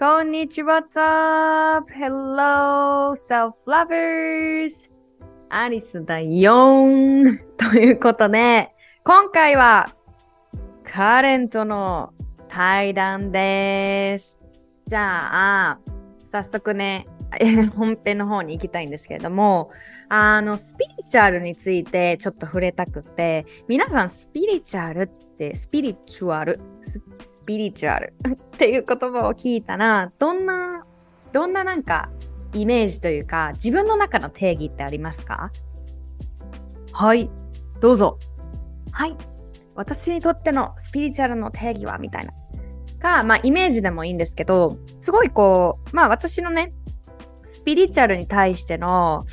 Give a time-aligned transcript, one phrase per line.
[0.00, 1.92] こんにちは、What's up?
[1.92, 4.90] Hello, self-lovers!
[5.50, 6.86] アリスだよ
[7.58, 8.74] ということで、
[9.04, 9.94] 今回は
[10.84, 12.14] カレンとの
[12.48, 14.40] 対談です。
[14.86, 15.80] じゃあ、
[16.24, 17.06] 早速ね、
[17.76, 19.70] 本編の方に行きたいんですけれども、
[20.08, 27.02] あの、スピリチュアルについてちょっと触れたくて、皆さんスピリチュアルって、スピリチュアル、ス
[27.50, 30.86] ピリチュアルっていう言葉を聞いたら、どんな、
[31.32, 32.08] どんななんか
[32.54, 35.50] イメージというか、自分の中の定義ってありますか？
[36.92, 37.28] はい、
[37.80, 38.20] どうぞ。
[38.92, 39.16] はい、
[39.74, 42.32] 私にとってのスピリチュアルの定義はみたいな。
[43.00, 46.72] が、まあ、イメージでもいいんですけど、すごいこう、まあ、私のね、
[47.50, 49.24] スピリチュアルに対しての、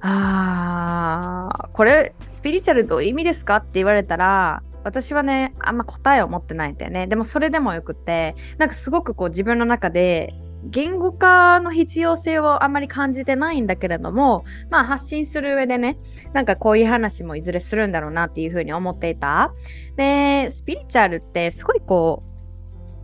[0.00, 3.56] あー、これ、スピリチュアルどういう意味ですか？
[3.56, 7.06] って言われたら、私はね、あんま答えを持ってないんだよね。
[7.06, 10.34] でもそれでもよくて、なんかすごくこう自分の中で
[10.64, 15.98] 言語化の必要性をあんまり感じてないんだけれども、まあ発信する上でね、
[16.32, 19.52] なんかこういう話もいずれするんだろうなっていうふうに思っていた。
[19.96, 22.28] で、スピリチュアルってすごいこう、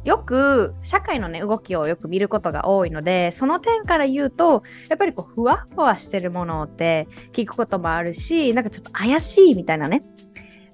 [0.05, 10.05] よく社会のね動きをよく見ることが多いのでその点から言うとやっぱりこうふわふわしてるものって聞くこともあるしなんかちょっと怪しいみたいなね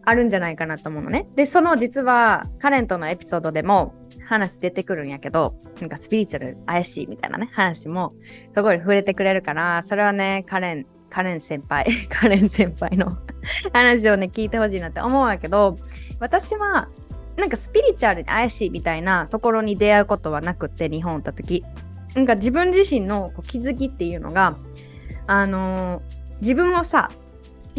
[0.05, 1.27] あるんじゃないかなと思うのね。
[1.37, 8.15] でその実はカレンとのエピソードでも話出てくるんやけど、なんかスピリチュアル怪しいみたいなね、話も
[8.53, 13.19] すごい触れてくれるから、それはね、カレン、カレン先輩、 カレン先輩の
[13.73, 15.77] 話をね、聞いてほしいなって思うんやけど、
[16.21, 16.89] 私は、
[17.37, 21.65] なんかスピリチュアルに怪しいみたいなところに出会うことはなくて、日本行った時。
[22.15, 24.57] なんか自分自身のこう気づきっていうのが、
[25.27, 26.03] あのー、
[26.41, 27.11] 自分をさ、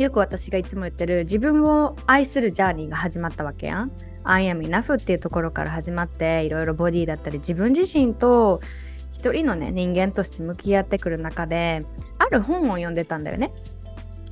[0.01, 3.91] よく私がいつも言ってる自分を愛するジャーニーが始まったわけやん。
[4.23, 8.62] I am enough っていうところから始まっていろいろボディだったり自分自身と
[9.12, 11.85] 一人のね人間として向き合ってくる中で
[12.17, 13.53] ある本を読んでたんだよね。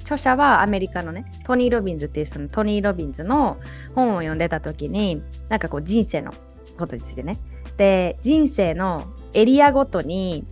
[0.02, 3.58] 著者はアメリカのねトニー・ロビンズっていう人のトニー・ロビンズの
[3.94, 6.34] 本を読んでた時になんかこう人生の
[6.78, 7.38] ことについてね
[7.78, 10.46] で人生のエリアごとに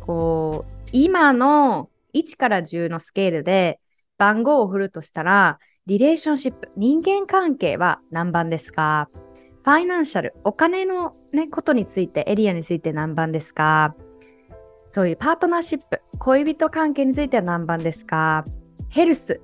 [0.00, 3.80] こう今の1から10のスケールで
[4.18, 9.08] 番号を振るとしたらリレーションシップ、人間関係は何番ですか？
[9.62, 13.94] ファイナンシャル、お金の、ね、ことについて、エリアについて何番ですか？
[14.90, 18.44] そういうパートナーシップ、恋人関係については何番ですか？
[18.88, 19.40] ヘルス、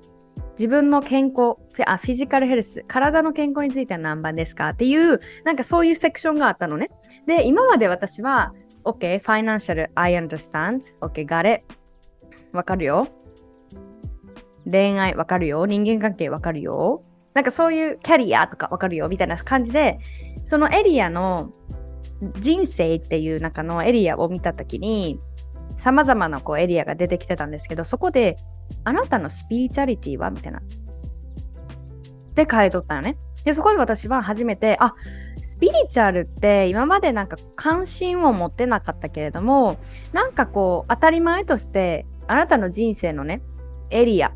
[0.57, 4.69] 自分の健康あ、フィジカルヘルス、体の健康については何番ですか？
[4.69, 6.89] っていう、なんかそういうセクションがあったのね。
[7.27, 8.53] で、今まで私は、
[8.85, 11.63] OK、ファイナンシャル、I understand、OK、got it、
[12.51, 13.07] わかるよ。
[14.69, 17.03] 恋愛わかるよ、人間関係わかるよ、
[17.33, 19.99] なんかそういうキャリアとかわかるよみたいな感じで、
[20.45, 21.51] そのエリアの
[22.39, 25.19] 人生っていう中のエリアを見たときに、
[25.75, 28.37] さまざまなこうエリアが出てきてたんですけど、そこで、
[28.83, 30.31] あなたのスピリチュアリティは？
[30.31, 30.61] みたいな。
[32.35, 33.17] で変えとったよね。
[33.43, 34.93] で、そこで私は初めて、あ
[35.41, 39.77] スピリチュアルって今までなんか関心を持ってなかったけれども、
[40.13, 43.41] なんかこう当たり前としてあなたの人生のね、
[43.89, 44.33] エリア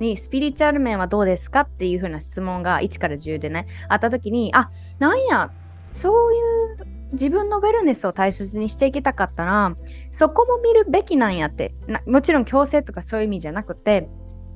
[0.00, 5.50] にスピリチュアル面はどうですかっていう風な質問が1から10でねあった時にあなんや
[5.90, 9.76] そういう自分のウェルネスを大切にしていきたかったら
[10.10, 11.74] そこも見るべきなんやって
[12.06, 14.08] もちろん強制とかそういう意味じゃなくて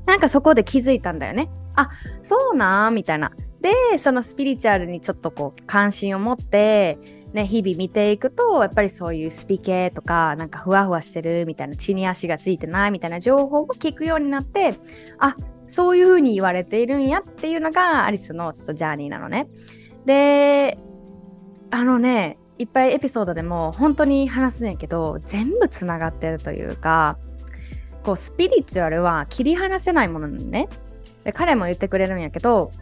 [0.06, 1.50] なんかそこで気づいたんだよね。
[1.75, 1.91] あ
[2.22, 3.31] そうなーみたいな。
[3.60, 6.98] でそのスピリチュアルにちょっとこう関心を持って
[7.38, 14.74] ね、日々見ていくとやっぱりそういうスピ系とかなんかふわふわしてるみたいな血に足がついてないみたいな情報を聞くようになって
[15.18, 15.36] あ
[15.68, 19.48] そういうふうに言われているんやっていうのがアリスのちょっとジャーニーなのね。
[20.04, 20.78] で
[21.71, 27.18] あのねいっぱいエピソードでも本当に話すんやけど全部つながってるというか
[28.03, 30.68] こうスピリチュアルは切り離せないものなのね。
[31.22, 32.72] で彼も言ってくれるんやけど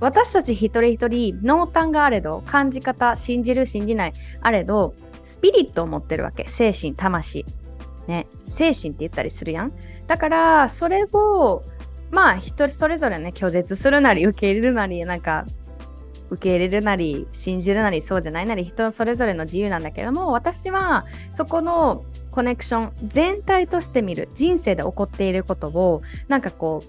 [0.00, 6.48] 私たち一人一人濃淡があれど感じ方信じる信じないあれどスピリットを持ってるわけ。
[6.48, 7.44] 精神魂。
[8.06, 8.26] ね。
[8.48, 9.72] 精神って言ったりするやん。
[10.06, 11.62] だからそれを
[12.10, 15.46] まあ人それぞれね拒絶するなり受け入れるなりなんか
[16.30, 26.82] 受け入れるなり信じるなりそうじゃないなり人それぞれの自由なんだけども私はそこのコネクション全体として見る人生で起こっていることをなんかこ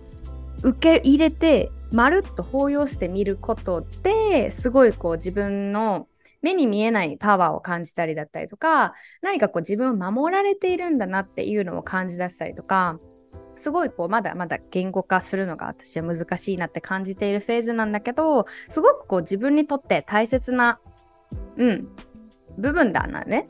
[0.64, 6.08] う受け入れてまるっと包容してみることですごいこう自分の
[6.42, 13.00] 目に見えないパワーを感じたりだったりとか何かこう自分を守られているんだなっていうのを感じ出したりとか
[13.56, 20.80] すごいこうまだまだ言語化するのが私は難しいなって感じているフェーズなんだけどすごくこう自分にとって大切な
[21.58, 21.88] うん
[22.58, 23.48] 部分だなね。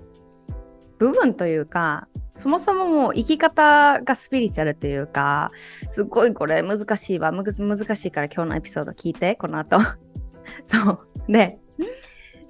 [1.00, 5.52] 部分というかそもそももう生き方がスピリチュアルというか
[5.90, 7.32] すっごいこれ難しいわ。
[7.32, 7.54] 難
[7.96, 9.78] しいから今日のエピソード聞いてこの後。
[10.66, 11.00] そう。
[11.28, 11.60] で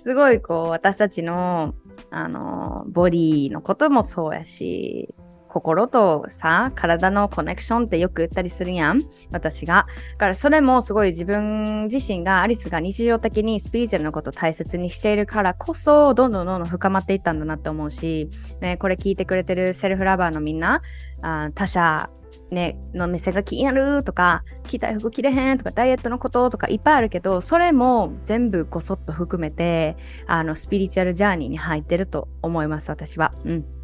[0.04, 1.76] すごいこう私たちの
[2.10, 5.14] あのボディのこともそうやし
[5.52, 9.02] 心とさ体のコネクションってよく言ったりするやん。
[9.32, 9.86] 私が。
[10.14, 18.30] だからそれもすごい自分自身がアリスが日常的にスピリチュアルのことを大切にしているからこそどんどんどんどん深まっていったんだなって思うし、
[18.62, 20.82] ね、これ聞いてくれてるセルフラバーのみんな
[21.22, 22.10] あ他者
[22.50, 29.96] ね、の店が気になるとか着たい服着れへんとかダイエットのこととかいっぱいあるけどそれも全部こそっと含めて
[30.28, 33.34] あのスピリチュアルジャーニーに入ってると思います私は。
[33.46, 33.81] うん。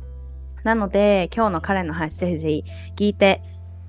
[0.68, 2.64] なので、今日の彼の話ぜひぜひ
[2.98, 3.42] 聞いて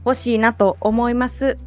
[0.04, 1.58] ほしいなと思います。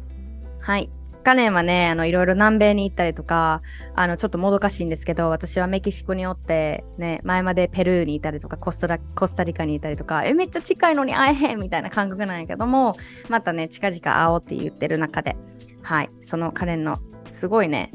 [0.58, 0.90] はい。
[1.22, 3.60] カレンはね、あの、いろいろ南米に行ったりとか、
[3.94, 12.96] あの、ちょっともどかしいんですけど、私はメキシコにおって、ね、前までペルーにいたりとか、コスタコスタリカにいたりとか、え、めっちゃ近いのに会えへんみたいな感覚なんやけども、
[13.28, 15.36] またね、近々会おうって言ってる中で、
[15.82, 17.00] はい、そのカレンの、
[17.30, 17.90] すごいね、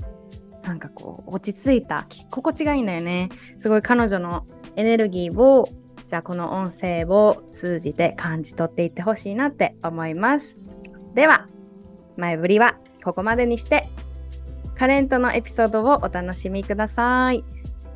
[0.61, 3.29] なんかこう、落ち着いた、心地がいいんだよね。
[3.57, 5.67] すごい彼女のエネルギーを
[6.07, 10.57] じゃあこの音声を通じて感じ取っていってほしいなって思います。
[11.13, 11.47] では、
[12.15, 13.89] 前振りはここまでにして、
[14.75, 17.43] カレントのエピソードをお楽しみください。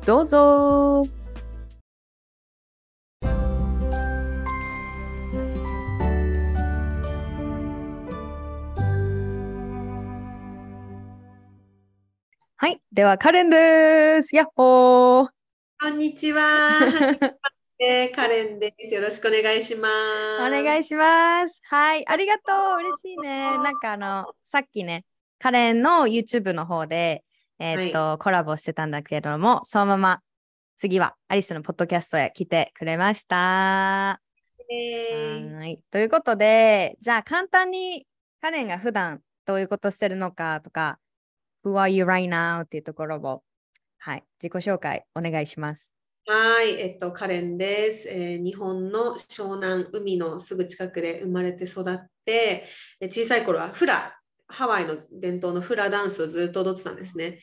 [0.04, 1.04] どうぞ
[12.56, 12.80] はい。
[12.92, 14.36] では、カレンです。
[14.36, 15.28] やっほー。
[15.80, 16.78] こんにちは。
[18.14, 18.94] カレンです。
[18.94, 20.46] よろしくお願いします。
[20.46, 21.60] お願いします。
[21.64, 22.42] はい、ありがと
[22.76, 22.76] う。
[22.78, 23.58] 嬉しいね。
[23.58, 25.04] なんかあの、さっきね、
[25.40, 27.24] カレンの YouTube の方で、
[27.58, 30.20] えー、っと、はい、コラボしてたんだけれども、そのまま
[30.76, 33.36] 次はアリスのポッドキャストへ来てくれました。
[33.36, 34.20] は
[35.66, 38.06] いということで、じゃあ簡単に
[38.40, 41.00] カレンが普段どういうことしてるのかとか、
[41.64, 42.60] Who are you right now?
[42.60, 43.42] っていうところを、
[43.98, 45.91] はい、自己紹介お願いします。
[46.24, 52.64] はい、えっと、カレンです、えー、日本の湘南海のすぐ近くで生まれて育って、
[53.00, 54.16] え小さい頃はフラ、
[54.46, 57.40] ハワイの伝統のフラダンスをずっと踊ってたんですね。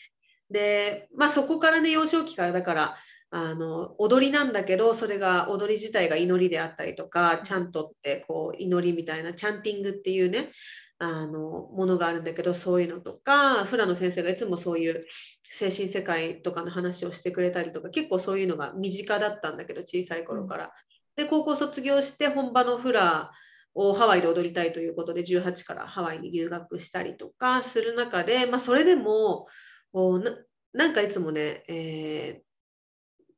[0.49, 2.97] で、まあそこからね、幼少期からだから、
[3.31, 10.49] あの踊りなんだけどそれが踊り自体が祈りであったりとかチャントってこう祈りみたいなチャンティングっていうね
[10.97, 15.05] あのものがあるんだけどそういうのとかフラの先生がいつもそういう
[15.51, 20.71] 精神世界とかの話をしてくれたりとか結構そういうのが身近だったんだけど小さい頃から。
[21.15, 23.31] で高校卒業して本場のフラ
[23.73, 29.47] をハワイで踊りたいということで18からハワイに留学したりとかする中で、まあ、それでも
[29.93, 30.37] な
[30.71, 32.41] なんかいつもね、え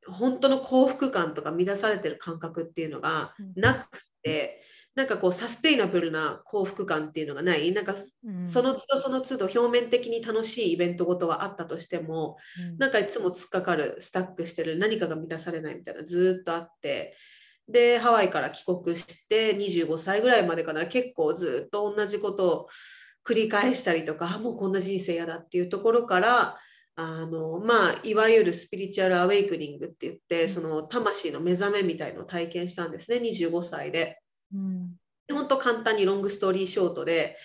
[0.07, 4.61] ー、本当の幸福感とか乱されてる感覚っていうのがなくて。
[4.95, 7.71] うんなんかこうサステイナブルな幸福感っていうのがない？
[7.71, 7.95] なんか
[8.43, 12.35] その都度その都度表面的に楽しいイベントごとはあったとしても、
[12.71, 17.15] うん、なんかいつも突っかかるスタックしてる何かが満たされないみたいなずっとあって。
[17.69, 22.67] でハワイから帰国して25歳ぐらいまでかな結構ずっと同じことを
[23.25, 26.57] 繰り返したりとかもうこんな人生嫌だっていうところから
[26.95, 34.21] あのまあ、いわゆるスピリチュアルアウェイクニングって言ってその魂の目覚めみたいのを体験したんですね25歳で。
[34.53, 34.95] うん、
[35.31, 37.37] 本当簡単にロングストーリーショートで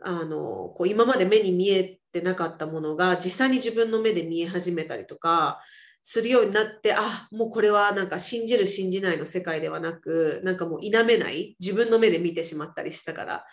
[0.00, 5.60] あのこう今まで目に見えてなかったものが実際に自分の目で見え始めたりとか
[6.02, 13.44] するようになってあもうこれはなんか信じる信じないの世界ではなくなんかもう否めない自分の目で見てしまったりしたから。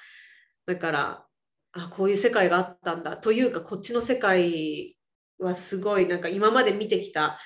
[0.65, 1.25] だから
[1.74, 3.17] あこういう世界があったんだ。
[3.17, 4.97] というかこっちの世界
[5.39, 7.39] はすごいなんか今まで見てきた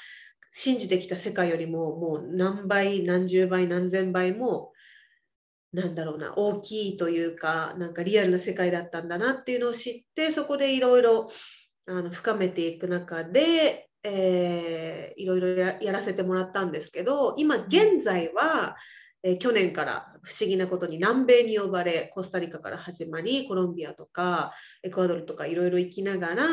[0.52, 4.72] 信じてきた世界よりももう何倍何十倍何千倍も
[5.74, 11.30] なんだろうな大きいというかなんかリアルな世界だったんだなっていうのを知ってそこでいろいろ
[12.12, 18.76] 深めていく中で、えー、いろいろやらせてもらったんですけど今現在は、
[19.24, 26.46] えー、去年から不思議なことに南米に呼ばれコスタリカから始まりコロンビアとかエクアドルとかいろいろ行きながら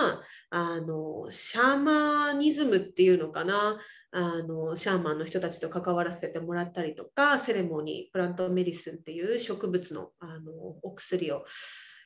[0.50, 3.78] あのシャーマニズムっていうのかな
[4.12, 11.44] あのシャーマンの人たちと関わらせてもらったりとかセレモニー plant medicine っていう植物のあのお薬を、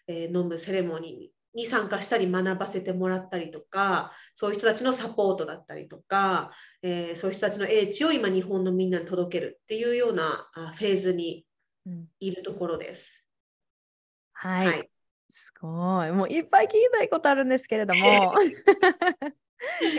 [0.09, 6.53] えー、飲むセレモニーに参加したり学ばせてもらったりとかそういう人たちのサポートだったりとか、
[6.83, 11.45] えー、そういう人たちの英知を今日本のみんなに届けるっていうようなフェーズに
[12.21, 13.25] いるところです。
[14.45, 14.91] うん、はい、はい、
[15.29, 16.13] すごい。
[16.13, 18.35] もういっぱい聞きたいことあるんですけれども。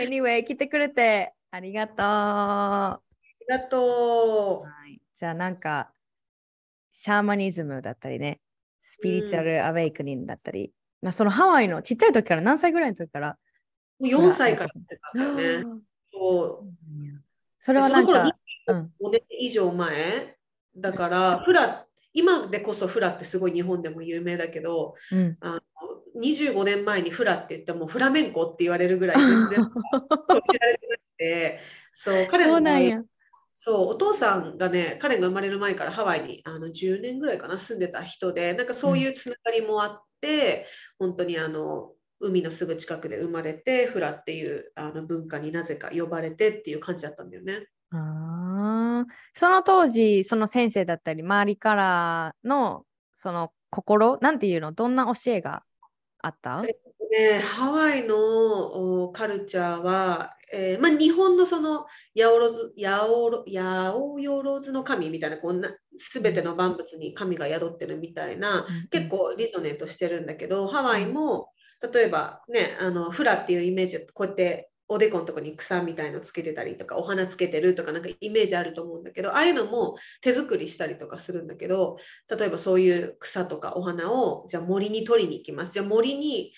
[0.00, 1.96] Anyway 来てくれてありがとう。
[1.98, 3.00] あ
[3.40, 4.68] りがとう。
[4.68, 5.92] はい、じゃあなんか
[6.92, 8.40] シャーマニズムだったりね
[8.80, 13.38] スピリチュアルアウェイクニングだったり、まあ、そのハワイのちっちゃい時から何歳ぐらいの時から。
[13.98, 14.66] もう4歳か
[15.14, 15.64] らね。
[16.12, 16.72] そう。
[17.60, 18.34] それはなんか、
[18.68, 20.36] うん、5年以上前
[20.76, 25.60] だから、フラ今でこそフラってすごい日本でも有名だけど、うん、あの
[26.20, 31.60] 25年前にフラって言ってもフラメンコって言われるぐらい全然知られてなくて
[31.94, 33.04] そう彼の
[33.56, 40.66] そうお父さんがね彼が生まれる前からハワイにあの10年ぐらいかな住んでた人でなんかそういうつながりもあって、
[41.00, 47.66] うん、本当にあの海のすぐ近くで生まれてフラっていうあの文化になぜか呼ばれてっていう感じだったんだよね。
[47.90, 55.64] あその当時その先生だったり周りからのその心なんていうのどんな教えが
[56.20, 56.62] あった？
[57.12, 61.84] ね、ハワイのカルチャーは、えー、まあ、日本のその
[62.16, 62.50] 八百万
[64.72, 65.76] の神みたいなこんな
[66.12, 71.50] 全ての万物に神が宿ってるみたいな、うん、結構リゾネートしてるんだけどハワイも
[71.92, 85.72] 例えばねあのフラっていうイメージこうやっておでこのとこに草みたいのつけてたりとかお花つけてるとかなんかイメージあると思うんだけどああいうのも手作りしたりとかするんだけど例えばそういう草とかお花をじゃあ森に取りに行きます。
[85.72, 86.52] じゃあ森に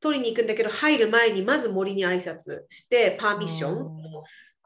[0.00, 3.84] 取りに行くんだけど入る前にまず森に挨拶してパーミッション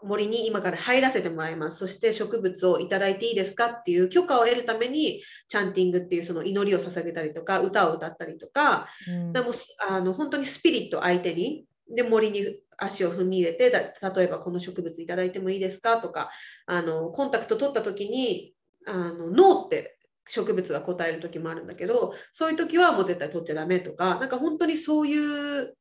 [0.04, 1.78] 森に今から入らせてもらいます。
[1.78, 9.52] そして植物をいただいていいですかっていう許可を得るためにチャンティングっていうその祈りを捧げたりとか歌を歌ったりとか、うん、でも
[9.88, 16.30] あの本当にスピリット相手にで森に足を踏み入れて例えばこの植物いただいてもいいですかとか
[16.66, 18.52] あのコンタクト取った時に
[18.86, 19.96] あのノーって
[20.26, 25.76] 植物が答える時もあるんだけどそういう時はもう絶対取っちゃダメとかなんか本当にそういう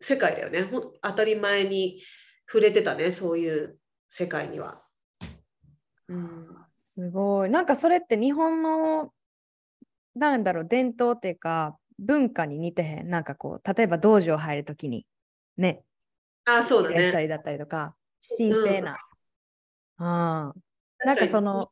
[0.00, 0.70] 世界だよね。
[1.02, 2.00] 当たり前に
[2.46, 3.78] 触れてたねそういう
[4.08, 4.82] 世界には。
[6.08, 7.50] うん、すごい。
[7.50, 9.12] なんかそれって日本の
[10.14, 13.10] なんだろう伝統っていうか文化に似てへん？
[13.10, 15.06] なんかこう例えば道場入る時に
[15.56, 15.82] ね。
[16.44, 17.02] あそうだね。
[17.02, 17.94] したりだったりとか
[18.38, 18.96] 神聖な、
[19.98, 20.54] うん、あ
[21.04, 21.70] なんかその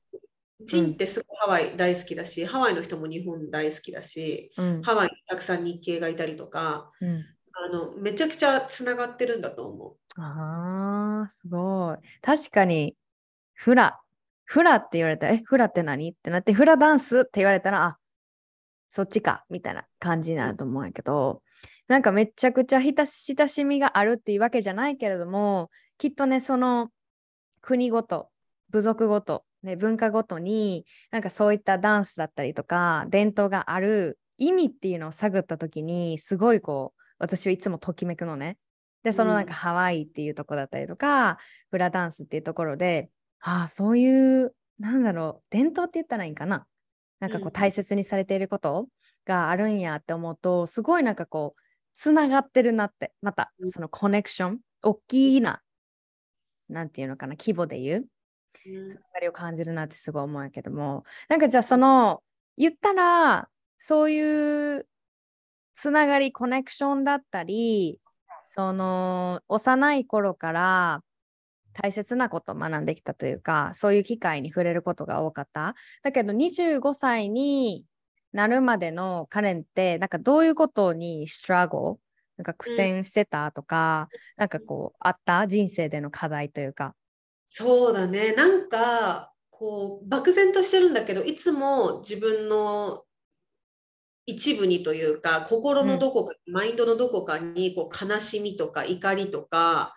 [0.60, 10.20] ジンってすごいハワイ大好きだし、うん、ハワイの人も日本大好きだし、うん、ハワイにたくさん日系がいたりとか、うん、あのめちゃくちゃつながってるんだと思う。
[10.20, 11.96] ああ、すごい。
[12.22, 12.96] 確かに、
[13.52, 14.00] フラ、
[14.44, 16.10] フラって言われたら、え、フラって何？
[16.10, 17.98] ってなって、フラダンスって言われたら、あ、
[18.90, 21.42] そっちか、みたいな感じになると思うんやけど、
[21.88, 26.90] なんかめちゃくちゃ親しみがあるっていうわけじゃないけれども、きっとね、その
[27.60, 28.28] 国ごと、
[28.70, 38.58] 部族ごと、ね、文化ごとに、なんかそういったダンスだったりとか、伝統がある意味っていうのを探った時に、すごいこう、私はいつもときめくのね。
[39.02, 41.38] で、そのなんかハワイっていうとこだったりとか、
[41.70, 46.66] フラダンスっていうところで、ああ、そういう、なんだろう、伝統って言ったらいいんかな。
[47.20, 48.88] なんかこう大切にされていること
[49.24, 51.60] があるんやって思うと、すごいなんかこう、
[51.94, 55.62] つながってるなって、またそのコネクション、大きいな、
[56.68, 58.06] なんていうのかな、規模で言う、
[58.62, 62.22] つながりを感じるなってすごい思うんやけども、なんかじゃあその、
[62.56, 64.86] 言ったら、そういう
[65.72, 68.00] つながり、コネクションだったり、
[68.46, 71.02] その幼い頃から
[71.72, 75.74] 大切なことを学んできたというかそういう機会に触れることが多かった。
[76.02, 77.86] だけど25歳に
[78.32, 81.98] なるまでのカレンってなんかどういうことにストラゴ
[82.36, 85.46] なんか苦戦してたとか、うん、なんかこうあった？
[85.46, 86.94] 人生での課題というか。
[87.56, 88.32] そうだね。
[88.32, 93.04] なんかこう漠然としてるんだけどいつも自分の
[94.26, 99.94] 一部にというか心のどこか、うん、マインドのどこかにこう悲しみとか怒りとか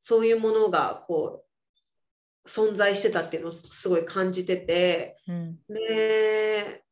[0.00, 1.44] そういうものがこ
[2.46, 6.84] う存在してたっていうのをすごい感じてて、うん、で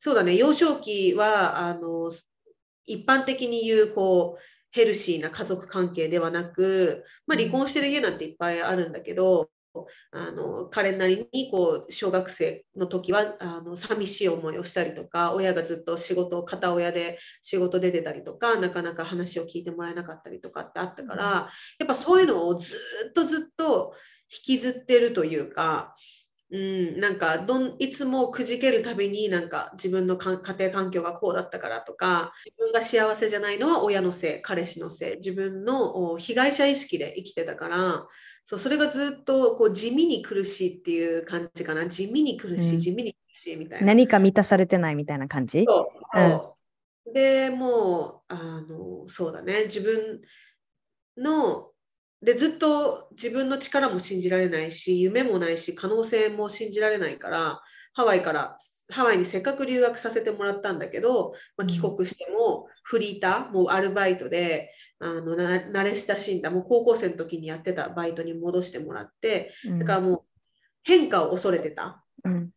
[0.00, 0.34] そうだね。
[0.34, 2.12] 幼少期はあの
[2.86, 9.50] 一般的に言うこうヘルシーな家族関係ではなく、まあ、離婚してる家なんていっぱいあるんだけど
[10.10, 22.76] あの彼なりにこう小学生の時はあの寂しい思いをしたりとか親がずっと仕事片親で仕事出てたりとかなかなか話を聞いてもらえなかったりとかってあったからやっぱそういうのをず
[23.10, 23.94] っとずっと
[24.46, 25.94] 引きずってるというか。
[26.52, 38.06] うん、なんかどんいつもくじけるたびになんか自分の家庭環境がこうだったからとか自分が幸せじゃないのは親のせい彼氏のせい自分の被害者意識で生きてたから
[38.44, 41.86] そうそれがずっとこう地味に苦しいっていう感じかな。
[41.88, 43.86] 地味に苦しい、うん、地味に苦しいみたいな。
[43.86, 45.64] 何か満たされてないみたいな感じ？
[45.64, 46.18] そう、
[47.06, 47.10] う。
[47.10, 49.66] ん、でもうあのそうだね。
[49.66, 50.20] 自分
[51.16, 51.69] の
[52.22, 57.60] でずっと自分の力も信じられないし夢もないし可能性も信じられないから
[57.94, 58.56] ハワイから
[58.90, 70.22] ハワイにせっかく留学させてもらったんだけど、まあ、帰国してもフリーターもうアルバイトであの慣れ親しんだもう高校生の時にやってたバイトに戻してもらって、だからもう
[70.82, 72.50] 変化を恐れてた、うん、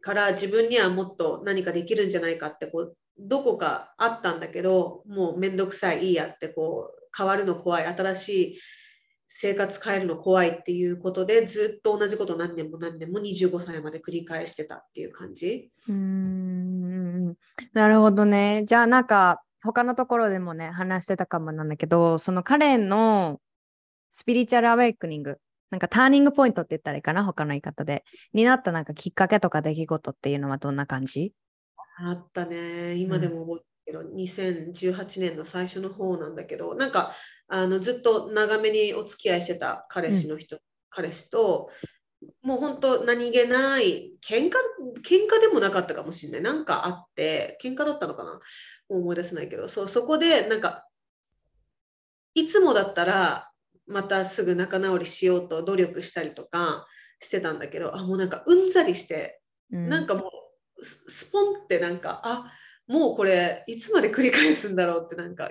[0.00, 8.58] から自分にはもっと何かできるんじゃないかってこうどこかあったんだけどもうめんどくさいいいやってこう変わるの怖い新しい
[9.28, 15.70] 生活変えるの怖いっていうことでずっと同じこと何年も何年も25歳まで繰り返してたっていう感じ。
[15.88, 17.26] うん
[17.72, 18.62] なるほどね。
[18.66, 23.40] じゃあなんか他のところでもね話してたかもなんだけどその彼の
[24.08, 25.38] スピリチュアルアウェイクニング
[25.70, 31.32] なんかターニングポイントって言ったらいいかな他の言い方でになったなんかきっかけとか出来事っていうのはどんな感じ？
[31.96, 32.94] あったね。
[32.94, 37.14] 今でも覚けど2018年の最初の方なんだけどなんか
[37.48, 40.60] あのずっと長めにお付き合いしてた彼氏の人、うん、
[40.90, 41.70] 彼氏と
[42.42, 44.52] もう本当何気ない喧嘩
[45.06, 46.42] 喧嘩でもなかったかもしれない。
[46.42, 48.32] なんかあって喧嘩だったのかな？
[48.32, 48.40] も
[48.88, 49.68] う思い出せないけど。
[49.68, 50.86] そうそこでなんか
[52.32, 53.50] いつもだったら
[53.86, 56.86] またすぐ仲直りしようと努力したりとか
[57.20, 60.24] してたんだけどあもうなんかうんざりして、うん、なんかもう
[60.82, 62.52] スポンってなんかあ
[62.86, 65.50] もうこれいつまで繰り返すんだろうってなんか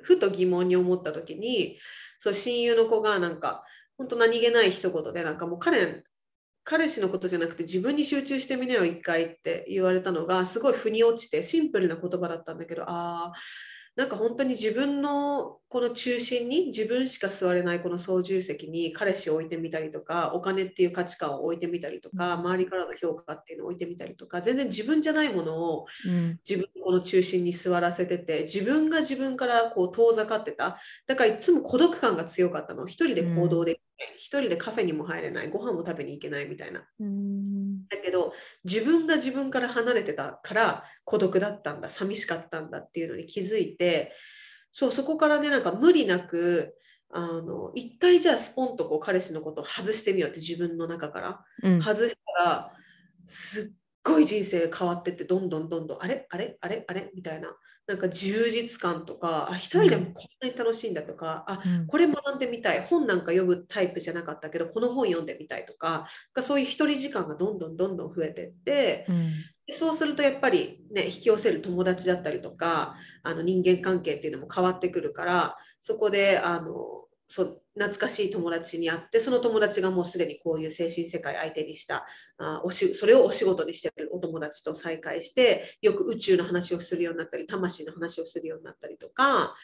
[0.00, 1.78] ふと疑問に思った時に
[2.18, 3.64] そう親友の子がなんか
[3.98, 6.04] 本当何気ない一言でなんかもう彼
[6.64, 13.32] 彼氏のことじゃなくて自分に集中してみなよ一回って言われたのがすごい腑に落ちてシンプルな言葉だったんだけどああ
[13.94, 25.86] なんか本当に自分のこの中心に自分しか座れないこの操縦席に彼氏を置いてみたりとかお金っていう価値観を置いてみたりとか周りからの評価っていうのを置いてみたりとか全然自分じゃないものを
[26.48, 30.78] 自分のこの中心に座らせてて自分が自分からこう遠ざかってた。
[31.06, 32.86] だからいつも孤独感が強かったの。
[32.86, 35.50] 一人で行動できない、一人でカフェにも入れない。
[35.50, 36.84] ご飯も食べに行けないみたいな。
[37.90, 38.32] だけど
[38.64, 44.12] 自分が自分から離れてたから孤独だったんだ寂しかったんだっていうのに気づいて
[44.70, 46.74] そうそこからねなんか無理なく
[47.10, 52.72] あの一回じゃあスポンとこう彼氏のことを外してみようって自分の中から、うん、外したら
[53.28, 53.64] すっ
[54.02, 57.54] ごい人生変わってってどんどんどんどんあれあれあれあれみたいな
[57.86, 66.06] なんか充実感とかあ一人でもこんなに楽しいんだとか、うん、あこれ学んでみたい本なんか読むタイプじゃなかったけどこの本読んでみたいとか
[66.42, 69.32] そういう一人時間がどんどんどんどん増えてって、うん、
[69.66, 77.01] でそうするとやっぱりね引き寄せる友達だったりとかあの人間関係っていうのも変わってくるからそこであの
[77.34, 82.04] そ懐かしい友達に会ってその友達がもうすでにこういう精神世界相手にした
[82.36, 89.54] あおしそれをお仕事にしてるお友達と再会してよく宇宙の話をするようになったり魂の話をするようになったりとか、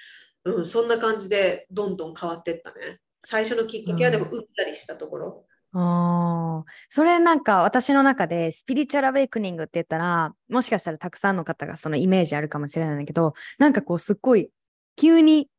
[0.45, 3.01] うん、そんな感じでどんどん変わっていったね。
[3.27, 5.45] 最初のきっかけはでも打ったりしたところ。
[5.75, 14.51] うん、それなんか私の中でスピリチュアルアウェイクニングって言ったらもしかしたらたくさんの方がそのイメージあるかもしれないんだけどなんかこうすっごい
[14.97, 15.51] 急に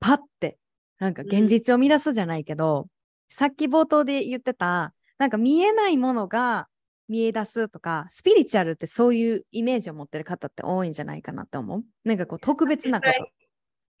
[0.00, 0.58] パッて
[1.02, 2.88] なんか現実を乱すじゃないけど、うん、
[3.28, 6.68] さっき冒頭で言ってたなんか見えないものが
[7.08, 11.82] 見え出すとかスピリチュアルってそういうイメージを持ってる方って多いんじゃないかなって思う？
[12.04, 13.06] なんかこう特別なこ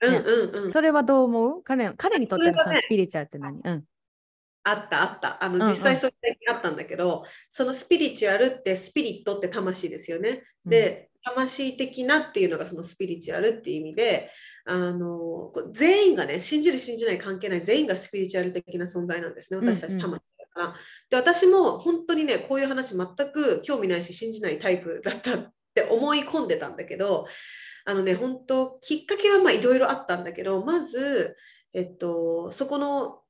[0.00, 0.06] と。
[0.06, 1.62] うんうんうん、それはどう思う？
[1.64, 3.84] 彼彼にとってのそのスピリチュアルって何、うん、
[4.62, 5.44] あったあった。
[5.44, 10.44] あの、実際そういうあったんだけどそのスピリチュアルってスピリットって魂ですよね。
[10.64, 14.30] で、魂的なっていうのがそのスピリチュアルっていう意味で
[14.64, 20.18] あの全員がね信じる信じない関係ない全員がスピリチュアル的な存在なんですね私たち魂だ
[20.52, 20.76] から、うんうん、
[21.10, 27.26] で私も本当にねこういう話全く興味ないし信じないタイプだったって思い込んでたんだけど
[27.84, 31.36] あのね本当きっかけはいろいろあったんだけどまず、
[31.72, 33.20] えっと、そこの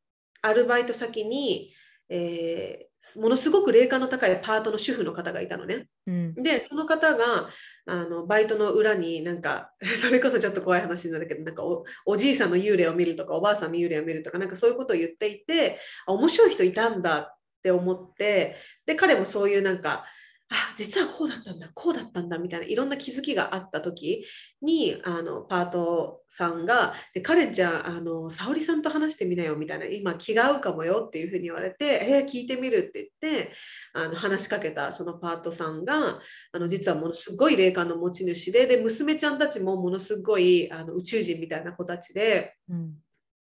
[0.43, 1.73] アルバイト先に、
[2.09, 5.87] えー、ものすごく霊感の高いパートの主婦の方がいたのね。
[6.07, 7.49] うんでその方が
[7.87, 20.05] あのバイトの裏になんか それこそちょっと怖い話なんだけどなんかおおじいさんの幽霊を見るとかおばあさんの幽霊を見るとかなんかそういうことを言っていてあ面白い人いたんだって思ってで彼もそういうなんか
[20.53, 24.25] あ実はこうだったんだこうだったんだみたいないろんな気づきがあった時
[24.61, 33.53] にあのパートさんが「でカレンちゃんあの沙織さんと話してみなよ」みたいな今気が合うかもよっていうふうに言われて「えー、聞いてみる」って言って
[33.95, 36.21] あの話しかけたそのパートさんが
[36.53, 42.57] あの実はものすごい霊感の持ち主でで娘ちゃんたちもものすごいあの宇宙人みたいな子たちで。
[42.69, 42.97] うん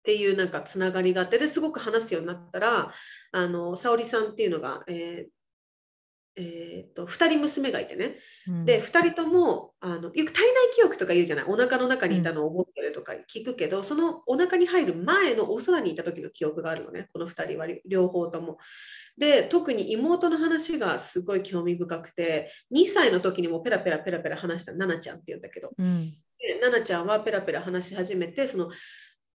[0.03, 2.93] っていうなんかつながりがあってですごく話すようになったら
[3.31, 5.42] あの沙織さんっていうのが、えー
[6.35, 8.19] えー、と2人娘がいてね。
[8.49, 8.65] うん。
[8.65, 11.45] で2人ともあのよく体内記憶とか言うじゃない？
[11.47, 17.09] お腹の中にいたのを覚えてるとか聞くけど、そのお腹に入る前のお空にいた時の記憶があるのね。
[17.13, 18.59] この2人は両方とも。
[19.19, 25.71] で特に妹の話がすごい興味深くて2歳の時にもペラペラペラペラ話したナナちゃんっていうんだけど。
[25.77, 26.11] うん。
[26.39, 28.71] でナナちゃんはペラペラ話し始めてその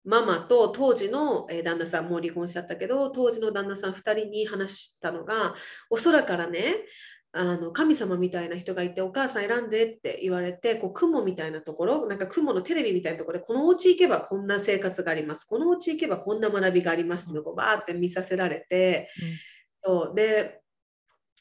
[0.07, 5.53] ママと当時のえー旦那さんもう離婚しちゃったけど当時の旦那さん2人に話したのが
[5.89, 6.75] お空からね
[7.33, 15.43] あの神様みたいな人がいてお母さん選んでって言われてこう雲みたいなところなんか雲のテレビみたいなところでこのお家行けばこんな生活があります。
[15.43, 19.09] このお家行けばこんな学びがありますってのをバーって見させられて、
[19.83, 20.61] そうで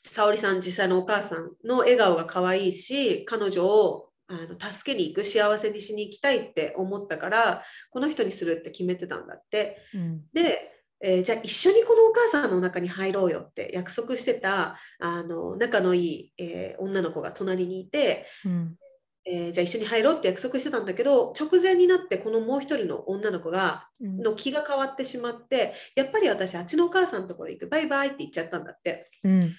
[0.05, 9.79] 沙織さん実際のお母さんの笑顔が可愛いし彼女をあの助けに行く幸せにしに行きたいって思ったからこの人にするって決めてたんだって。
[9.95, 10.23] うん。
[10.33, 18.77] で、えーじゃあ一緒にこのお母さんの中に入ろうよって約束してたあの仲のいい、えー女の子が隣にいて、うん。
[19.25, 24.19] えーじゃあ一緒に入ろうって約束してたんだけど直前になってこのもう一人の女の子がうん。
[24.19, 29.11] の気が変わってしまってやっぱり私あっちのお母さんのところ行くバイバイって言っちゃったんだって。
[29.23, 29.55] うん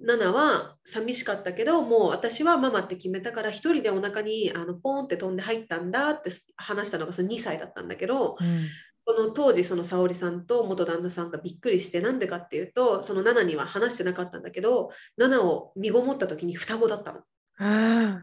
[0.00, 8.66] ナナは寂しかったけどもう私はママって決めたから一人でお腹にあのポーンって飛んで入ったんだって話したのがその2歳だったんだけどうん
[9.06, 17.20] この当時その沙織さんと元旦那さんがびっくりしてなんでかっていうとそのナナには話してなかったんだけどナナを身ごもった時に双子だったの。
[17.58, 18.22] あ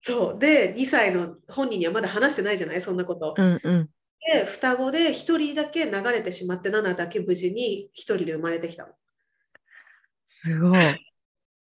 [0.00, 2.80] そうで2歳の本人にはまだ話してないじゃない？
[2.80, 3.34] そんなこと。
[3.36, 3.88] ーうんうん
[4.26, 8.92] で双子で1人だけ流れてしまってナナだけ無事に1人で生まれてきたの。
[10.34, 10.80] すごい。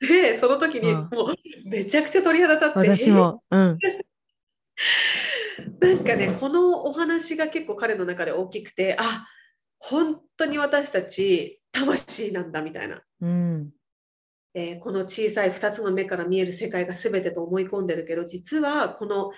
[0.00, 1.08] でその時にうん。
[1.12, 2.78] もうめちゃくちゃ鳥肌立って。
[2.96, 3.42] 私も。
[3.50, 3.78] うん。
[5.80, 9.26] なんかねこのお話が結構彼の中で大きくてあ
[9.78, 13.70] 本当に私たち魂なんだみたいな、うん。
[14.54, 19.32] えーこの小さい2つの目から見える世界が全てと思い込んでるけど実はこの、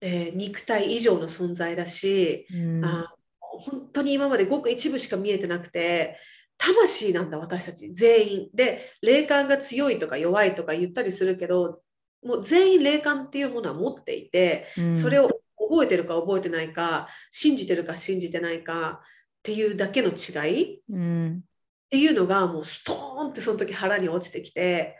[0.00, 2.84] えー肉体以上の存在だし、うん。
[2.84, 6.18] あ本当に今までごく一部しか見えてなくて
[6.58, 7.92] 魂なんだ私たち。
[7.92, 8.48] 全員。
[8.52, 11.80] で霊感が強いとか弱いとか言ったりするけど
[12.22, 14.96] もう全員霊感っていうものは持っていてうん。
[14.96, 19.06] それを覚えてるか覚えてないか信じてるか信じてないかっ
[19.42, 20.76] ていうだけの違い。
[20.76, 21.44] っうん。
[21.90, 24.96] ていうのがもうストーンってその時腹に落ちてきて。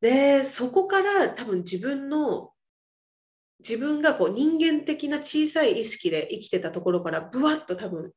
[0.00, 2.52] でそこから多分自分の
[3.58, 8.12] 自分がこう人間的な小さい意識で生きてたところからブワッと多分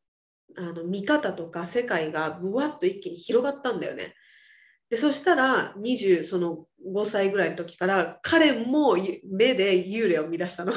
[0.57, 4.15] あの見方とか世界がぶわっと一気に広がったんだよね。
[4.89, 8.95] でそしたら20その5歳ぐらいの時から彼も
[9.31, 10.73] 目で幽霊を見出したの。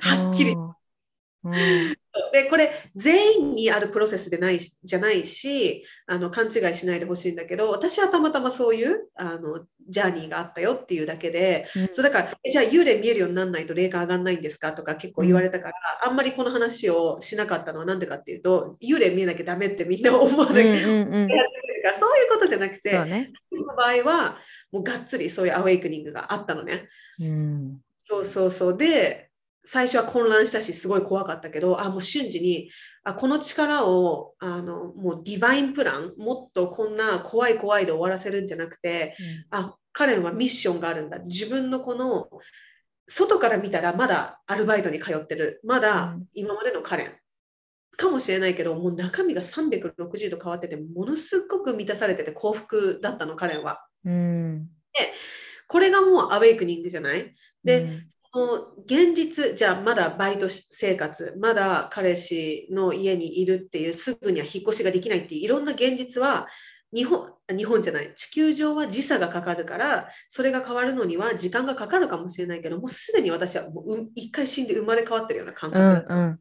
[0.00, 1.96] はっきりうん
[2.32, 11.88] でこれ全員にあるプロセスでないじゃないしあの勘違いしないでほしいんだけど私はたまたまそういうあのジャーニーがあったよっていうだけでうん。
[11.92, 14.72] そうだからえじゃあ幽霊見えるようにならないと霊感上がんないんですか？
[14.72, 15.74] とか結構言われたから、
[16.04, 21.28] あんまりこの話をしなかったのはなんでかっていうと幽霊見えなきゃダメってみんな思わうんなきゃ、うんうん。
[22.00, 23.30] そういうことじゃなくてね。
[23.50, 24.38] 僕の場合は
[24.72, 26.88] もうがっつりそういうアウェイクニングがあったのね。
[27.20, 27.78] うん。
[28.04, 28.76] そうそうそう。
[28.76, 29.25] で、
[29.66, 32.70] 最初は混乱したし、すごい怖かったけど、あ、もう瞬時に、
[33.02, 39.16] あこの力をあのもうディバインプラン、もっとこんな怖い怖いで終わらせるんじゃなくて、
[39.50, 41.18] あ、彼はミッションがあるんだ。
[41.18, 42.28] 自分のこの、
[43.08, 45.60] 外から見たらまだアルバイトに通ってる。
[45.64, 47.12] まだうん今までのカレン。
[47.96, 53.80] かもしれないけど、もう中身が360度変わってて、ものすごく満たされてて幸福だったの、カレンは。
[54.04, 54.68] うん
[55.68, 57.34] これがもうアウェイクニングじゃない？
[57.64, 66.46] で、うんその現実じゃあまだバイト生活まだ彼氏の家にいるっていうすぐには引っ越しができないっていういろんな現実は
[66.94, 76.40] 日本日本じゃない地球上は時差がかかるからそれが変わるのには時間がかかるかもしれないけどもうすでに私はもうう一回死んで生まれ変わってるような感う覚、んうん。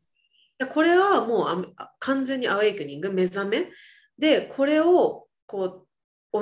[0.59, 3.69] でこれはもうあ完全にアウェイクニング目覚め。
[4.19, 5.84] でこれをこう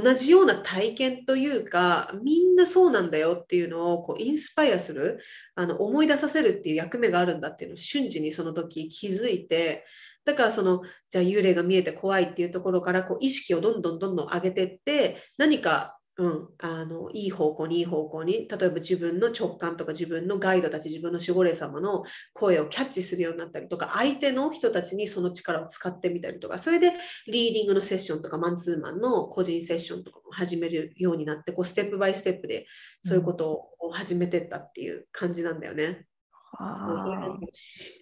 [0.01, 5.19] 同じような体験というかみんなそうなんだよっていうのをこうインスパイアする
[5.55, 9.85] あの思い出させるっていう役目があるんだっていうのを瞬時にその時気づいて
[10.25, 26.93] だからそのじゃあ幽霊が見えて怖いっていうところからこう意識をどんどんどんどん上げてって何かうん、あのいい方向にいい方向に例えば自分の直感とか自分のガイドたち自分の守護霊様の声をキャッチするようになったりとか相手の人たちにその力を使ってみたりとかそれで
[27.25, 32.67] リーディングのセッションとかマンツーマンの個人セッションとかも始めるようになってこうステップバイステップで
[33.03, 36.05] そういうことを始めてったっていう感じなんだよね。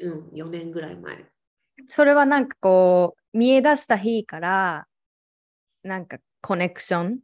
[0.02, 1.26] うん、うん、4年ぐらい前。
[1.88, 4.88] それはなんかこう見え出した日から
[5.84, 7.20] なんかコネクション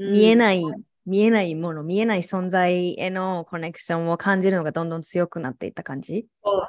[0.00, 0.64] 見えない、
[1.06, 6.26] 見えないもの、見えない存在へのコネクションを感じるのがどんどん強くなっていった感じ？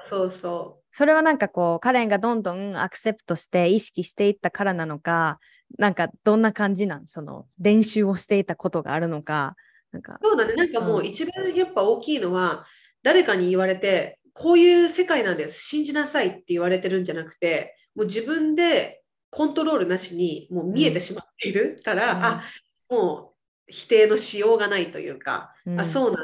[0.09, 5.39] そうそうそれはなんかこう、カレンがどんどんアクセプトして意識していったからなのか、
[5.77, 7.07] なんかどんな感じなん？
[7.07, 9.55] その練習をしていたことがあるのか。
[9.93, 10.19] なんか。
[10.21, 12.63] そうだね、なんかもう一番やっぱ大きいのは、うん、
[13.03, 22.43] 誰かに言われて、こういう世界なんです、信じなさいって言われてるんじゃなくて、もう自分でコントロールなしにもう見えてしまっているから、うん、あ
[22.91, 23.33] も
[23.67, 26.21] う否定のしようがないというか、うん、あそうなんだ。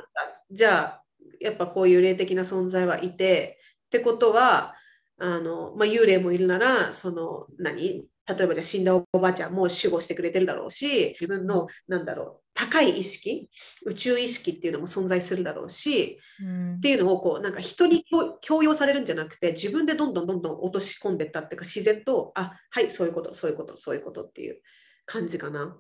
[0.52, 1.04] じゃあ
[1.40, 4.76] やっぱこういう霊的な存在はいてってことは
[5.18, 8.06] あの、まあ、幽霊もいるならその何？
[8.30, 13.50] 例えばじゃ死んだおばあちゃんも守護してくれてるだろうし自分のなんだろう高い意識
[13.86, 18.04] 宇宙意識っていうのも存在するだろうし、うん、っていうのをこうなんか人に
[18.42, 24.58] 強要されるんじゃなくて自分でどんどんどんどん落とし込んでったっていうか自然とあはいそういうことそういうことそういうことっていう
[25.06, 25.78] 感じかな。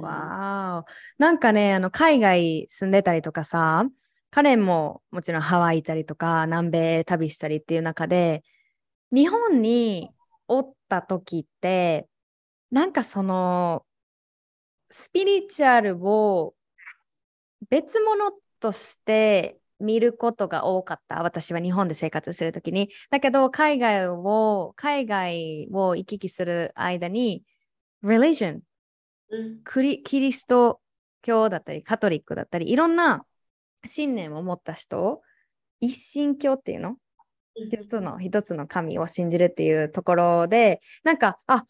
[0.00, 3.84] わーなんかねあの海外住んでたりとかさ
[4.30, 8.42] 彼ももちろんハワイ行ったりとか南米旅したりっていう中で
[9.12, 10.10] 日本に
[10.48, 12.06] おった時って
[12.70, 13.84] なんかその
[14.90, 16.54] スピリチュアルを
[17.70, 22.90] 別物として見ることが多かった私は日本で生活する時に。
[23.10, 27.44] だけど海外を海外を行き来する間に
[28.02, 28.60] religion
[29.64, 30.80] クリキリスト
[31.22, 33.24] 教だったりカトリックだったりいろんな
[33.84, 35.20] 信念を持った人
[35.80, 36.96] 一神教っていうの？
[37.54, 41.64] 一つの一つの神を信じるっていうところでなんかあ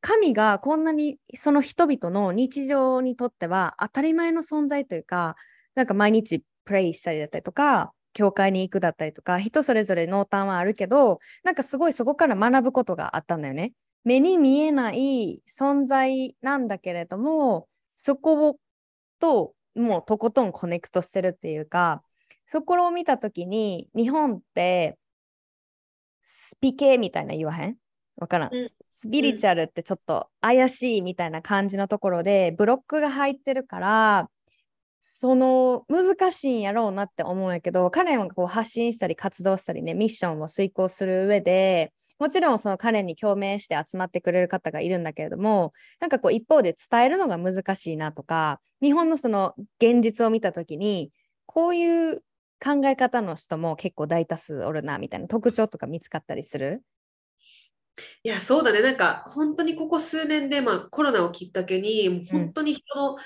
[0.00, 5.36] 神がこんなにその人々の日常にとっては当たり前の存在というか
[5.74, 13.72] なんか毎日プレイしたりだったりとか教会に行くだったりとか人それぞれ濃淡はあるけどなんかすごいそこから学ぶことがあったんだよね。
[14.06, 18.56] 目に見えない存在なんだけれどもそこを
[19.20, 22.02] ともうとことんコネクトしてるっていうか
[22.46, 24.96] そこを見た時に日本って
[26.22, 27.76] スピ系みたいな言わへん？
[28.16, 34.30] わからん、うん、スピリチュアルってちょっと怪しいみたいな感じのところでブロックが入ってるから
[35.00, 51.10] その難しいんやろうなって思うんやけど彼はこう発信したり活動したりねミッションを遂行する上でもちろんその彼に共鳴して集まってくれる方がいるんだけれどもなんかこう一方で伝えるのが難しいなとか日本のその現実を見た時に
[51.46, 52.22] こういう
[52.58, 56.82] 考え方の人も結構大多数おるなみたいな特徴とか見つかったりする？
[58.22, 58.82] いやそうだね。
[58.82, 63.16] なんか本当にここ数年で、まあ、コロナをきっかけに本当に人の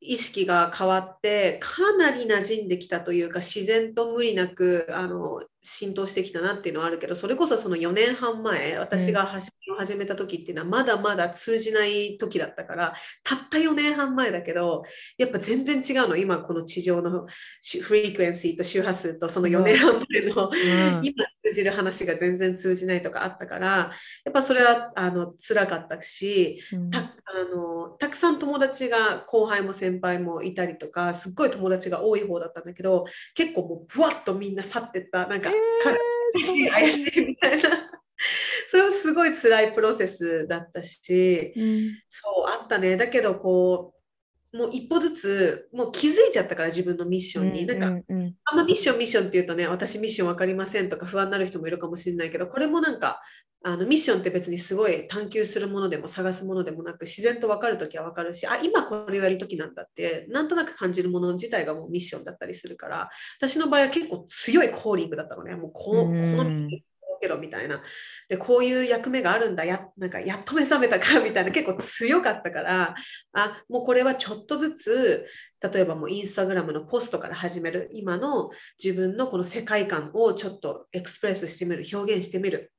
[0.00, 14.84] 意識が変わってかなり馴染んできたというか自然と無理なくあの浸透してきたなっていうのはあるけどそれこそその4年半前私が発信を始めた時っていうのはまだまだ通じない時だったからたった4年半前だけど
[15.18, 16.16] やっぱ全然違うの。
[16.16, 17.26] 今この地上の
[17.82, 23.92] フリークエンシーと周波数とその4年半前の、うん、今通じる話が全然通じないとかあったから
[24.24, 27.04] やっぱそれはあの辛かったし、うん、たあ
[27.54, 35.26] のたくさん友達が後輩も先輩もいたりとかすっごい友達が多い方だったんだけど結構もうぶわっとみんな去ってった。
[35.26, 37.90] なんか、えー、怪しいみたいな。
[38.70, 42.96] そ れもすごい辛いプロセスだったし、うん、そうあったね。
[42.96, 43.99] だけどこう
[44.52, 48.02] もう一歩ずつもう気づいちゃったから自分のミッションに、うんうんうん、なん。
[48.02, 48.06] か
[48.46, 53.20] あんまミッションミッションって言うとね私ミッション分かりませんとか不安になる人もいるかもしれないけどこれもなんか
[53.62, 65.54] あのミッションって別にすごい探求するものでも探すものでもなく自然と分かる時は分かるしあ今これをやる時なんだってなんとなく感じるもの自体がもうミッションだったりするから私の場合は結構強いコーリングだったのね。
[65.56, 66.68] もうこのこの
[67.20, 67.82] けろみたいな。
[68.28, 69.64] でこういう役目があるんだ。
[69.64, 71.50] やなんかやっと目覚めたかみたいな。
[71.52, 72.94] 結構強かったから
[73.32, 75.26] あもうこれはちょっとずつ
[75.60, 77.90] 例えばもうインスタグラムのポストから始める。
[77.92, 78.50] 今の
[78.82, 81.84] 自分のこの世界観をちょっとエクスプレスしてみる。
[81.92, 82.72] 表現してみる。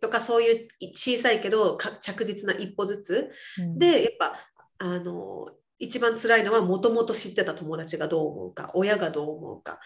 [0.00, 9.78] とかそういう小さいけど着実な一歩ずつ、うん、でやっぱあの一番辛いのはもともと知ってた友達がどう思うか親がどう思うか。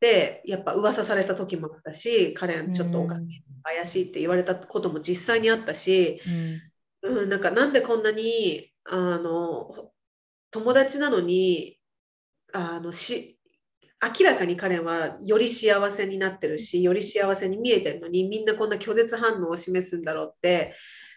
[0.00, 6.20] でやっぱ噂された時もあったし彼ちょっとおかしい、怪しいって言われたことも実際にあったし、
[7.02, 9.90] うん、うん、なんかなんでこんなにあの
[10.50, 11.78] 友達なのに
[12.52, 13.38] あのし
[14.02, 20.74] 明らかに彼はより幸せになってるしより幸せに見えてるのにみんなこんな拒絶反応を示すんだろうって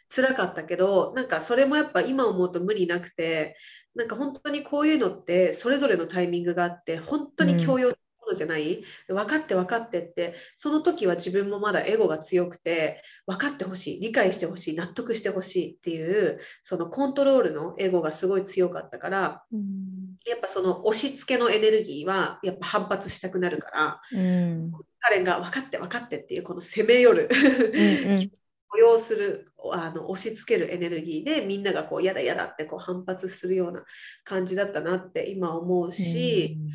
[0.10, 3.58] 辛かったけどなんかそれもやっぱ今思うと無理なくて
[3.96, 7.90] なんか本当にこういうのってそれぞれのタイミングがあって本当に強要
[8.28, 27.30] のじゃない、うん、分かって分かってってその時は自分もまだエゴが強くて分かってほしい理解してほしい納得してほしいっていうそのコントロールのエゴがすごい強かったから、うん、やっぱその押し付けのエネルギーはやっぱ反発したくなるから、うん、彼が分かって分かってっていうこの攻め寄る
[29.00, 33.84] するあの押し付けるエネルギーでみんながこう嫌だ嫌だってこう反発するような
[34.24, 36.70] 感じだったなって今思うし、うん。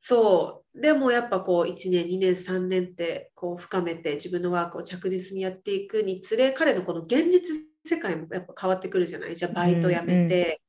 [0.00, 0.80] そう。
[0.80, 7.42] でもやっぱこう1年2年3年ってこう深めて自分のワークを着実にやっていくにつれ彼のこの現実
[7.84, 9.36] 世界もやっぱ変わってくるじゃない。
[9.36, 10.60] じゃあバイト辞めて、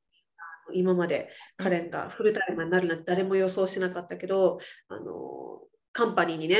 [0.68, 5.60] うんうん、今まで彼がフルタイムになるなんて誰も予想しなかったけどあの
[5.92, 6.56] カンパニーにね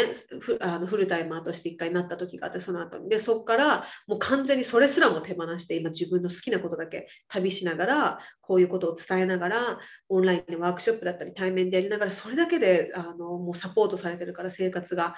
[0.61, 3.09] あのフルタイマーとして一回なった時があってその後に。
[3.09, 15.15] でそこからもう完全にそれすらも手放して今自分の好きなことだけ旅しながらこういうことを伝えながらオンラインでワークショップだったり対面でやりながらそれだけであのもうサポートされてるから生活が、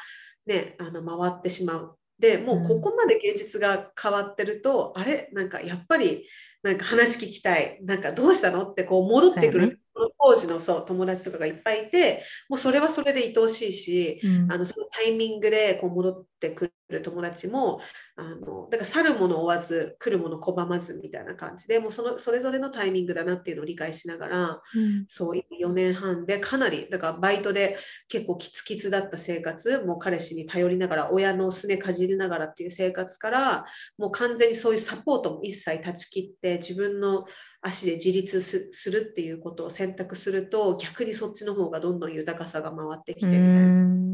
[0.46, 1.98] ね、あの回ってしまう。
[2.16, 5.28] でもうここまで現実が変わってると、うん、あれ？
[5.32, 6.24] なんかやっぱり
[6.62, 7.80] なんか話聞きたい。
[7.82, 8.62] なんかどうしたの？
[8.62, 9.80] ってこう戻ってくる
[10.18, 17.80] 当時のそう友達とかがいっぱいいてもうそれはそれで愛おしいし、うん、あのそのタイミングでこう戻ってくる友達も
[18.16, 27.78] あのだから去るもの追わず来るもの拒まずみたいな感じでもうそのそれぞれのタイミングだなっていうのを理解しながら、うん、そう4年半でかなりだからバイトで
[28.08, 33.64] 結構キツキツだった生活もう彼氏に頼りながら親のすねかじりながらっていう生活から
[33.98, 37.24] もう完全にそういうサポートも一切断ち切って自分の
[37.66, 44.04] 足で自立するっていうことを選択すると逆にそっちの方がどんどん豊かさが回ってきてみたいな。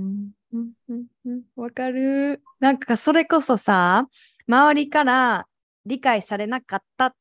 [1.57, 2.43] わかる。
[2.61, 2.79] なん。
[2.79, 4.07] かそれこそさ
[4.49, 5.49] 周りから
[5.85, 7.17] 理解されなかった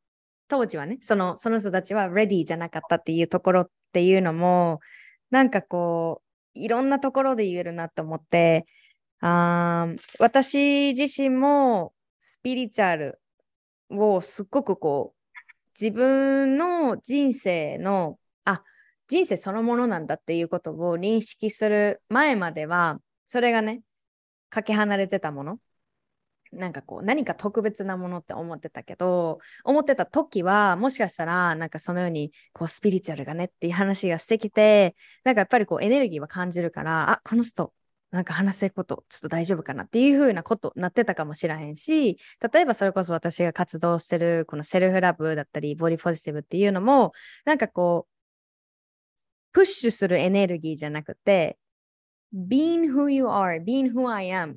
[0.48, 4.80] 当時はねそのその人たちはレディーじゃなかったっていうところっていうのも
[5.32, 5.50] なん。
[5.50, 6.22] かこ
[6.56, 6.90] ういろん。
[6.90, 8.66] なところで言えるなと思って
[9.22, 9.88] あ
[10.20, 13.20] 私自身もスピリチュアル
[13.90, 15.19] をすっごくこう
[15.80, 18.64] 自分の人生の、あ、
[19.08, 23.82] 人生そのものなんだっていうことを認識する前までは、それがね、
[24.50, 25.60] かけ離れてたもの。
[26.52, 37.72] なんかこう何か特別なものって思ってたけど思ってた時はもしかしたらなんかそのようにこうスピリチュアルがねっていう話がしてきてなんかやっぱりこうエネルギーは感じるからあこの人
[38.12, 42.18] なんか話せることちょっと大丈夫かなっていう風なことなってたかもしれへんし
[42.52, 47.12] 例えばそれこそ私が活動してるこのセルフラブだったりボディポジティブっていうのも
[47.46, 51.58] なんかこうプッシュするエネルギーじゃなくて
[52.34, 54.56] being who you are, being who I am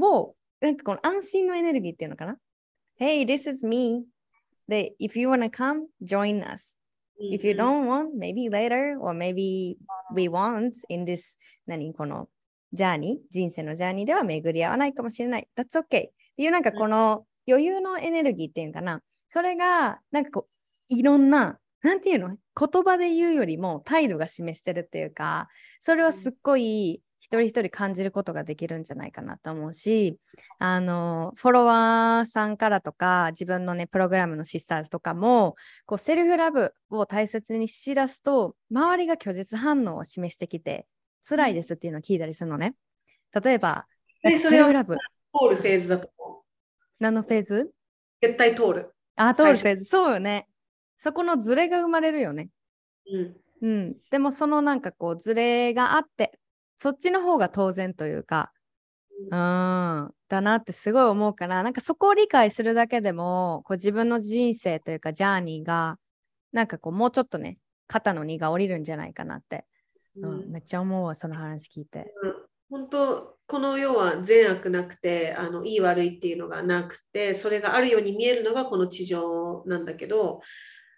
[0.00, 2.36] をなんかこの安心のエネルギーっていうのかな
[3.00, 4.04] Hey, this is me.
[4.68, 6.78] で、if you wanna come, join us.
[7.20, 9.76] If you don't want, maybe later, or maybe
[10.14, 11.36] we want in this
[11.66, 11.92] 何？
[11.94, 12.28] この
[12.72, 15.48] ジャーニー、人生のジャーニーでは巡り合わないかもしれない。
[15.56, 15.84] That's okay.
[15.84, 22.36] っていうなんかこの余裕のエネルギーっていうかな、それがなんかこういろんな、なんていうの？
[22.54, 25.48] 言葉で言うよりも態度が示してるっていうか、
[25.80, 30.18] それはすっごい一人一人感じることができるんじゃないかなと思うし、
[30.58, 35.54] あの、フォロワーさんからとか、自分のね、プログラムのシスターズとかも、
[35.86, 40.86] こう、セルフラブを大切にしだすと、周りが拒絶反応を示してきて、
[41.26, 42.74] 辛いですっていうのを聞いたりするのね。
[43.42, 43.86] 例えば、
[44.22, 44.96] セルフラブ。
[44.96, 45.00] 通
[45.50, 46.42] るフェーズだと思う。
[47.00, 47.72] 何のフェーズ？
[48.20, 48.94] 絶対通る。
[49.16, 49.84] あ、通るフェーズ。
[49.84, 50.48] そうよね。
[50.98, 52.48] そこのズレが生まれるよね。
[53.10, 53.36] うん。
[53.62, 53.96] うん。
[54.10, 56.38] でもそのなんかこう、ズレがあって、
[56.76, 58.52] そっちの方が当然というか、
[59.24, 65.98] うん、だなってすごい思うから、なんかそこを理解するだけでも、こう自分の人生というか、ジャーニーが、
[66.52, 69.64] なんかこう、もうちょっとね、肩の荷が下りるんじゃないかなって
[70.16, 72.12] うん、めっちゃ思うわその話聞いて。
[72.22, 72.34] うん、
[72.70, 80.40] 本当この世は善悪なくてあのいい悪いっていうのがなくてそれがあるように見えるのがこの地上なんだけど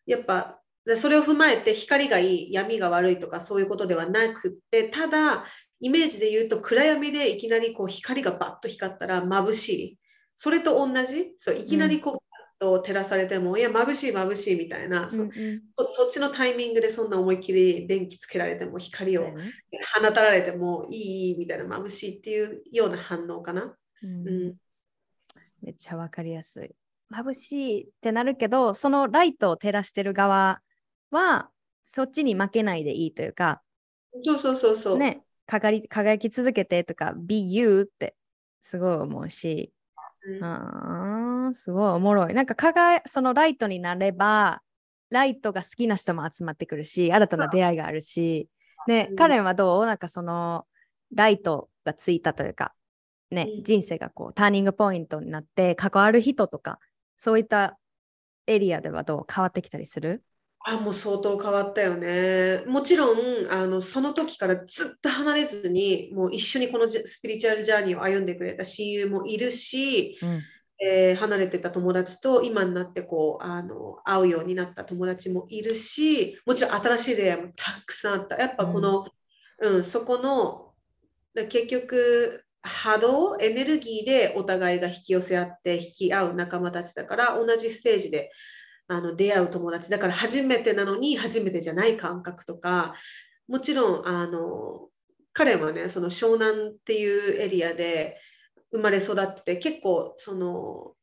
[0.06, 0.60] やっぱ
[0.96, 5.44] それを踏まえて光がいい闇が悪いとかそういうことではなくてただ
[5.80, 9.98] イメージで言うと暗闇でいきなりこう光がバッと光ったら眩しい。
[10.36, 11.32] それと同じ？
[11.38, 19.24] そういきなりこう、と照らされても、いや、眩しい眩しいみたいな、そうんうんそっちのタイミングでそんな思いっきり電気つけられても、光を
[20.00, 23.76] 放たれてもいいみたいな、眩しいっていうような反応かな。
[24.02, 24.54] うんうん
[25.62, 26.76] めっちゃわかりやすい。
[27.10, 30.60] 眩しいってなるけど、そのライトを照らしてる側
[31.10, 31.50] は、
[31.84, 33.62] そっちに負けないでいいというか、
[34.22, 34.98] そうそうそうそう。
[34.98, 38.14] ね、輝り輝き続けてとか、be you って
[38.60, 39.72] すごい思うし、
[40.26, 42.34] うんあーすごいおもろい。
[42.34, 44.62] なんか輝そのライトになれば、
[45.10, 48.48] ライトが好きな人も集まってくるし、新たな出会いがあるし、
[48.88, 49.16] ね、うん。
[49.16, 49.86] カレンはどう？
[49.86, 50.64] なんかその
[51.14, 52.74] ライトがついたというか、
[53.30, 53.62] ね、うん。
[53.62, 56.78] 人生がこうターニングポイントになって関わる人とか、
[57.16, 57.78] そういった
[58.46, 59.26] エリアではどう？
[59.32, 60.22] 変わってきたりする？
[60.66, 62.62] あ、もう相当変わったよね。
[62.66, 63.18] もちろん、
[63.50, 70.42] あのその時からずっと離れずに、もう一緒にこのスピリチュアルジャーニーを歩んでくれた親友もいるし、うん
[70.84, 78.36] えー離れてた友達と今になってこうあの会うようになった友達もいるし、もちろん新しい出会いもたくさんあった。
[78.36, 79.06] やっぱこの、
[79.60, 80.74] うんそこの
[81.34, 88.30] だ結局波動、エネルギーでお互いが引き寄せ合って引き合う仲間たちだから同じステージで
[88.88, 92.94] あの出会う友達だから初めてなのに初めてじゃない感覚とか
[93.48, 94.88] もちろんあの
[95.32, 98.18] 彼はねその湘南っていうエリアで
[98.74, 100.94] 生まれ育ってて結構その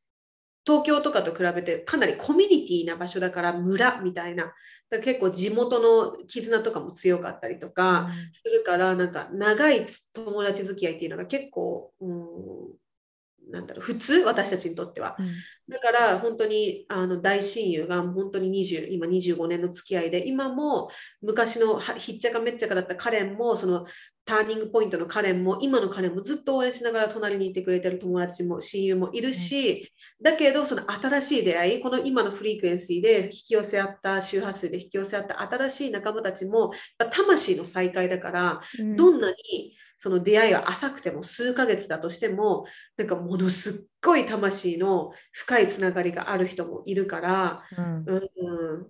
[0.66, 4.44] 東京とかと比べてかなりコミュニティな場所だから村みたいな。
[4.44, 4.56] だか
[4.98, 15.16] ら結構地元の絆とかも強かったりとか、するからなんか長い友達付き合いっていうのが結構、うん、なんだろう普通私たちにとっては。
[15.18, 15.28] うん。
[15.68, 20.90] だから本当にあの大親友が本当に20今25年の付き合いで今も
[21.22, 23.86] 昔のはひっちゃかめっちゃかだったカレンもその
[24.32, 29.92] ターニングポイントのカレンも今のカレンもずっと応援しながら隣にいてくれてる友達も親友もいるし、
[30.24, 36.72] だけどその新しい出会いこの今のフリークエンシーで引き寄せ合った周波数で引き寄せ合った新しい仲間たちも
[37.12, 38.96] 魂の再会だからうん。
[38.96, 42.66] どんなにその出会いが浅くても数ヶ月だとしても
[42.96, 47.86] なんかものすっごい魂の深いつながりがある人もいるから、うん。
[47.86, 48.88] うんうん、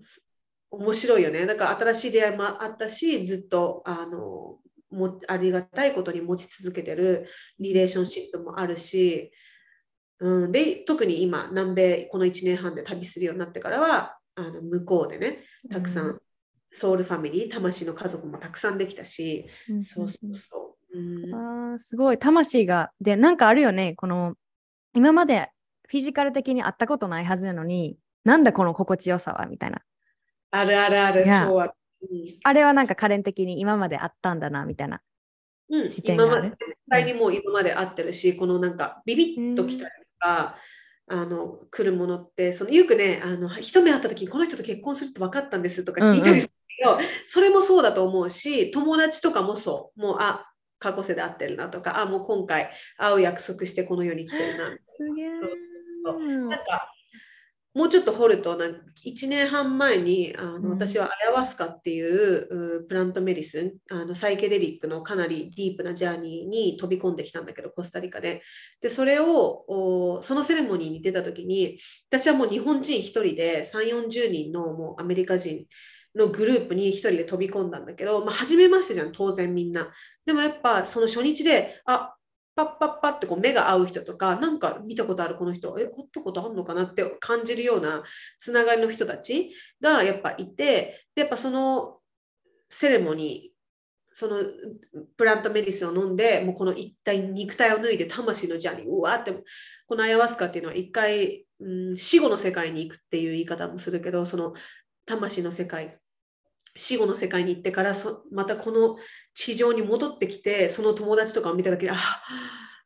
[0.70, 1.48] 面白いよね。
[1.48, 4.60] だから新しい出会いもあったしずっとあの
[4.92, 7.28] もありがたいことに持ち続けてる
[7.60, 9.32] リレーションシップもあるし、
[10.20, 15.40] うん、で特に今南米この1年半で旅するようになってからはあの向こうでね
[15.70, 16.20] たくさん、
[16.72, 20.98] ソウルファミリー魂の家族もたくさんできたし、うんそうそうそう。
[20.98, 21.34] うん。
[21.34, 22.18] あーすごい。
[22.18, 24.36] 魂がでなんかあるよねこの
[24.94, 25.50] 今まで
[25.88, 29.82] フィジカル的に会ったことないはずなのになんだこの心地よさはみたいな。
[30.52, 31.48] あるあるある、いや。
[31.48, 31.72] 超
[32.44, 35.02] あれはなんか可憐的に今まであったんだなみたいな。
[35.70, 36.32] うん、視点がある。
[36.32, 40.58] 今まで絶対にもう今まで会ってるし、このなんかビビッときたりとか、
[41.08, 46.98] あの来るものってそのよくねあの一目会った時にこの人と結婚するって分かったんですとか聞いたりするけど、
[47.28, 50.02] それもそうだと思うし友達とかもそう。
[50.02, 50.48] もうあ
[50.80, 56.91] 過去世で会ってるなとかあもう今回会う約束してこの世に来てるなすげえなんか
[57.74, 60.64] もうちょっと掘るとなんか1年半前にあうん。
[60.64, 68.42] の私はアヤワスカっていううプラントメディスンあのサイケデリックのかなりディープなジャーニーに飛び込んできたんだけどコスタリカで。
[68.82, 71.78] でそれをおそのセレモニーに出た時に
[72.10, 75.66] 私はもう日本人1人で3 4 0人のもうアメリカ人
[76.16, 79.90] のグループに1人で飛び込んだんだけど、まあ、初めましてじゃん当然みんな。
[80.26, 82.16] でもやっぱその初日であ
[82.56, 88.04] パッパッパってこう目が合う人とか、なんか見たことあるこの人、え、会ったことあるのかなって感じるような
[88.40, 92.00] つながりの人たちがやっぱいて、でやっぱその
[92.70, 93.52] セレモニー、
[94.14, 94.44] その
[95.16, 99.34] プラントメディスンを飲んで、もうこの一体肉体を脱いで魂のジャーニー、うわーって、
[99.88, 104.54] このアヤワスカっていうのは一回、うん、死後の世界に行くっていう言い方もするけど、その
[105.06, 106.01] 魂の世界、
[106.76, 108.98] 死後の世界に行ってからそまたこの
[109.34, 111.98] 地上に戻ってきてその友達とかを見た時にあ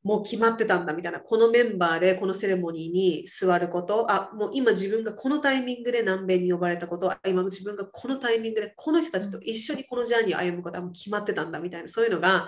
[0.05, 1.19] もう決まってたんだみたいな。
[1.19, 11.87] このメンバーでこのセレモニーに座ることあもう今自分がこのタイミングで南米に呼ばれたことあ今自分がこのタイミングでこの人たちと一緒にこのジャーニーを歩むことはもう決まってたんだみたいな。
[11.87, 12.47] そういうのが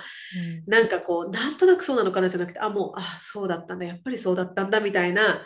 [0.67, 3.85] なんかこうなんとなくそうなのかなじゃなくてあもうあそうだったんだ。
[3.85, 5.43] やっぱりそうだったんだみたいな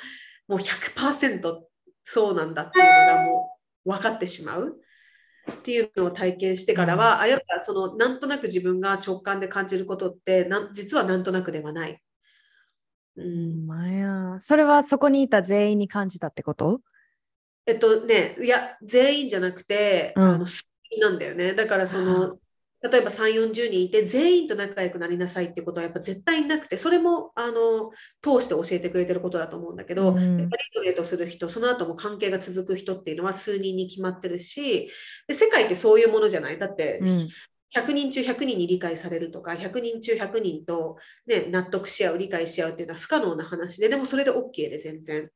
[0.49, 1.59] もう100%
[2.03, 4.81] そうなんだっていうのがもう分かってしまう。
[5.49, 12.01] っていうのを体験してからは、あやっぱそのなんとなく自分が直感で感じることってなん実はなんとなくではない。
[13.15, 14.37] ううんん、まや。
[14.39, 16.81] それはそこにいた全員に感じたってこと？
[17.65, 20.23] えっとね、いや、全員じゃなくて、うん。
[20.23, 20.45] あの
[20.99, 21.53] なんだよね。
[21.53, 22.37] だからその
[22.81, 34.89] 例えば3、40人いて全員と仲良くなりなさいってことはやっぱ絶対なくて、それもあの通して教えてくれてることだと思うんだけど、うん、やっぱりトレートする人、その後も関係が続く人っていうのは数人に決まってるし、
[35.27, 36.57] で世界ってそういうものじゃない。
[36.57, 36.99] だって、
[37.75, 45.29] 100人中100人に理解されるとか、100人中100人と、ね、納得し合う、理解し合うっていうのは不可能な話で、でもそれで OK で全然。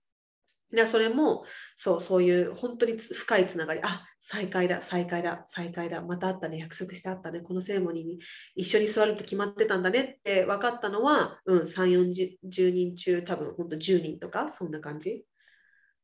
[0.75, 1.45] でそれも
[1.77, 3.79] そうそういう本当に深いつながり。
[3.83, 6.01] あ再会だ再会だ再会だ。
[6.01, 6.57] また会ったね。
[6.57, 7.41] 約束してあったね。
[7.41, 8.19] このセレモニーに
[8.55, 10.17] 一緒に座るって決まってたんだね。
[10.19, 15.25] って分かったのは、うん、3 4 0人中多分本当10人とかそんな感じ。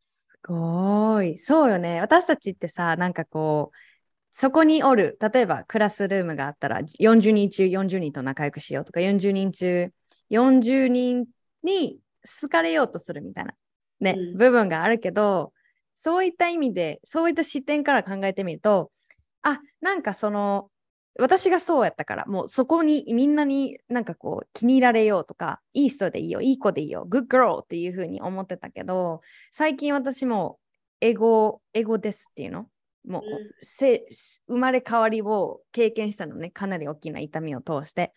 [0.04, 1.38] すごい。
[1.38, 2.00] そうよね。
[2.00, 3.78] 私たちってさなんかこう
[4.32, 9.92] そこにおる例えばクラスルームがあったら40人中40人と仲良くしようとか40人中
[10.32, 11.26] 40人
[11.64, 12.00] に
[12.42, 13.54] 好かれようとするみたいな。
[14.02, 15.54] ね、うん、部分があるけど
[15.96, 18.92] そういった意味でそういった視点から考えてみると
[19.44, 20.70] あなんかその
[21.20, 29.22] 私がそうやったからもうそこにみんなになんかこう気に入られようとかいい人でいいよいい子でいいよ good girl っていう風に思ってたけど
[29.52, 30.58] 最近私も
[31.02, 32.68] エゴエゴですっていうの？
[33.06, 34.06] もう、うん、せ
[34.48, 38.14] 生まれ変わりを経験したのねかなり大きな痛みを通して。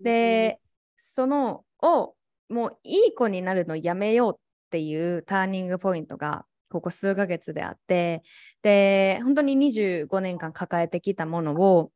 [0.00, 0.68] で、うん、
[0.98, 2.14] そのを
[2.48, 4.40] もういい子になるのやめようっ
[4.70, 8.22] ていうターニングポイントがここ数ヶ月であって
[8.62, 11.90] で本当に25年間抱えてきたものを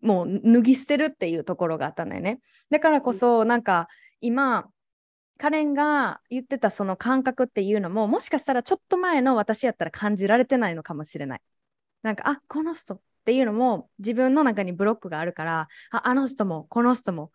[0.00, 2.40] もう脱ぎ捨てるっていうところがあったんだよね。
[2.70, 3.88] だからこそなんか
[4.20, 4.68] 今
[5.38, 11.40] カレンが言ってたその感覚っていうのももしかしたらちょっと前の私やったら感じられてないのかもしれない。
[12.02, 17.32] なんかあこの人っていうのも自分の中にブロックがあるからああの人もこの人も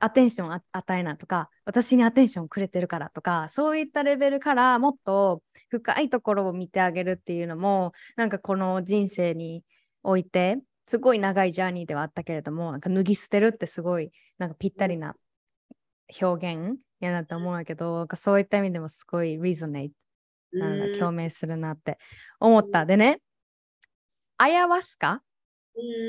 [0.00, 9.62] アテンション与えなとか私にアテンションくれてるからとかそういったレベルからもっと深いところを見てあげるっていうのもなんかこの人生に
[10.02, 15.14] おいてすごい長いジャーニーではあったけれどもなんか脱ぎ捨てるってすごいなんかぴったりな
[16.20, 21.98] 表現やなと思うんだけどそういった意味でもすごいリゾネイトなんだ共鳴するなって
[22.40, 22.86] 思った。
[22.86, 23.20] でね
[24.38, 25.22] アヤワスカ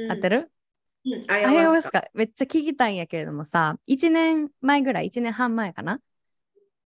[0.09, 0.51] 合ってる？
[1.03, 5.99] うん、あやわすかめっちゃ聞きたいんやけれどもさ1年前ぐらい1年半前かな？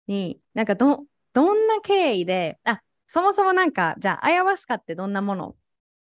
[0.08, 5.56] になんかどどんな経緯であそもそもなんかじゃあアヤワスカってどんなもの？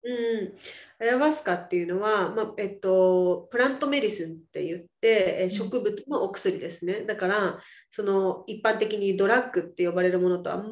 [0.01, 7.01] うん、アヤワスカっていうのは、まあえっと、プラントメディスンって言って、植物のお薬ですね。
[7.01, 7.59] だから、
[7.91, 10.63] その一般的にドラッグって呼ばれるものとは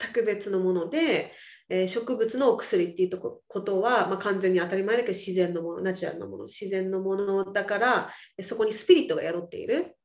[0.00, 1.32] 全く別のもので、
[1.68, 8.10] えー、植物のお薬っていうとことは、まあ、完全に当たり前だけど自然のもの、ナチュラルなもの、自然のものだから、
[8.42, 9.96] そこにスピリットが宿っている。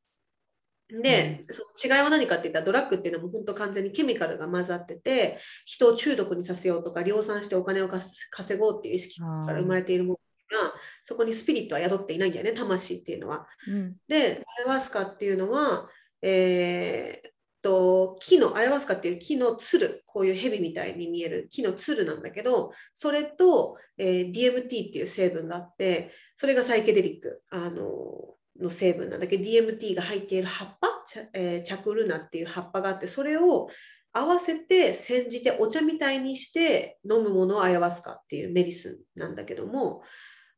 [0.89, 13.47] で、うん、その違いは何かって言ったらドラッグっていうのも本当完全にケミカルが混ざってて人を中毒にさせようとか量産してお金を稼ごうっていう意識から生まれているものがそこにスピリットは宿っていないんだよね魂っていうのは。
[13.68, 15.89] うん、でアイワスカっていうのは、
[16.22, 17.30] えー、
[17.68, 30.88] と木のアヤワスカっていう木のつるこういう蛇みたいに見える木のつるなんだけどそれと、えー、DMT っていう成分があってそれがサイケデリックあのの成分なんだけど DMT が入っている葉っぱ、
[31.34, 33.68] えー、チャクルナっていう葉っぱがあってそれを
[34.13, 40.03] 合わせて煎じてお茶みたいにして飲むものをアヤワスカっていうメディスンなんだけども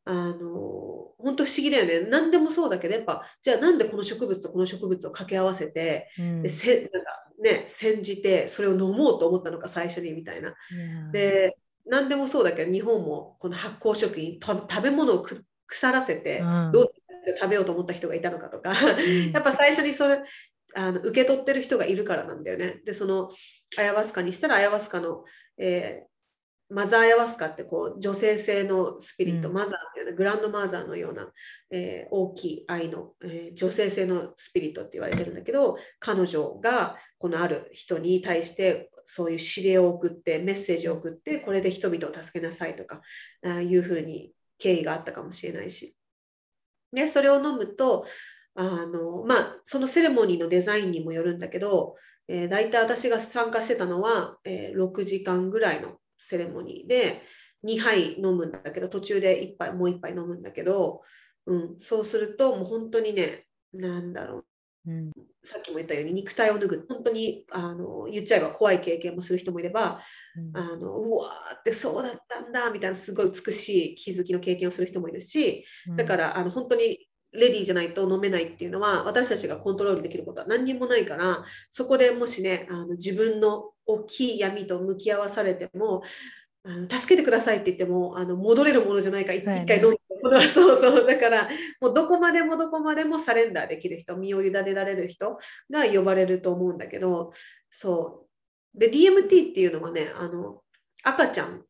[0.10, 2.10] あの本当不思議だよね。
[2.10, 7.10] 何でもそうだけどやっぱじゃあなんでこの植物とこの植物を掛け合わせて、うん、でせなんか
[7.44, 10.56] ね煎じてそれを飲もうと思ったのか最初にみたいな。
[11.12, 11.56] で
[11.86, 15.26] 何でもそうだけど日本もこの発酵食品食べ物を
[15.68, 16.42] 腐らせて、
[16.74, 16.88] どう
[17.40, 20.24] 食べようと思った人がいたのかとか、うん、 やっぱ最初にそれ
[20.74, 22.82] あの受け取ってる人がいるからなんだよね。
[22.84, 23.30] でその
[23.78, 25.24] アヤワスカにしたらアヤワスカの、
[25.60, 26.06] え
[26.70, 31.28] マザー・ヤワスカってこう女性性のスピリット、うん、マザーっていうねグランドマザーのような、
[31.72, 43.02] えー、大きい愛の、えー、女性性のスピリットって言われてるんだけど彼女がこのある人に対してそういう指令を送ってメッセージを送ってこれで人々を助けなさいとか
[43.44, 45.96] あいうふうに経緯があったかもしれないし。
[46.92, 48.06] でそれを飲むと
[48.56, 51.96] あのまあそのセレモニーのデザインにもよるんだけど、
[52.28, 57.24] えー、大体私が参加してたのは、えー、6時間ぐらいのセレモニーで
[57.66, 61.02] 2杯飲むんだけど途中で1杯もう1杯飲むんだけど、
[61.46, 64.46] うん、そうするともう本当にねなんだろ
[64.86, 65.12] う、うん、
[65.44, 66.86] さっきも言ったように肉体を脱ぐ。
[66.88, 70.02] 本当にあの言っちゃえば怖い経験もする人もいれば、
[70.38, 75.66] うん、あのうわーってそうだったんだみたいなすごい美しい気づきの経験をする人もいるし、
[75.96, 86.04] だからあの本当にレディーじゃないと飲めないっていうのは私たちがコントロールできることは何にもないからそこでもしねあの自分の大きい闇と向き合わされても
[86.66, 90.00] ああの助けてくださいって言ってもあの戻れるものじゃないから一回飲んで
[90.54, 91.08] そうそう。
[91.08, 95.40] だからもうどこまでもどこまでもサレンダーできる人身を委ねられる人
[95.72, 97.32] が呼ばれると思うんだけど
[97.72, 98.26] そ
[98.76, 98.80] う。
[98.80, 100.62] で DMT っていうのはねあの
[101.04, 101.64] 赤ちゃん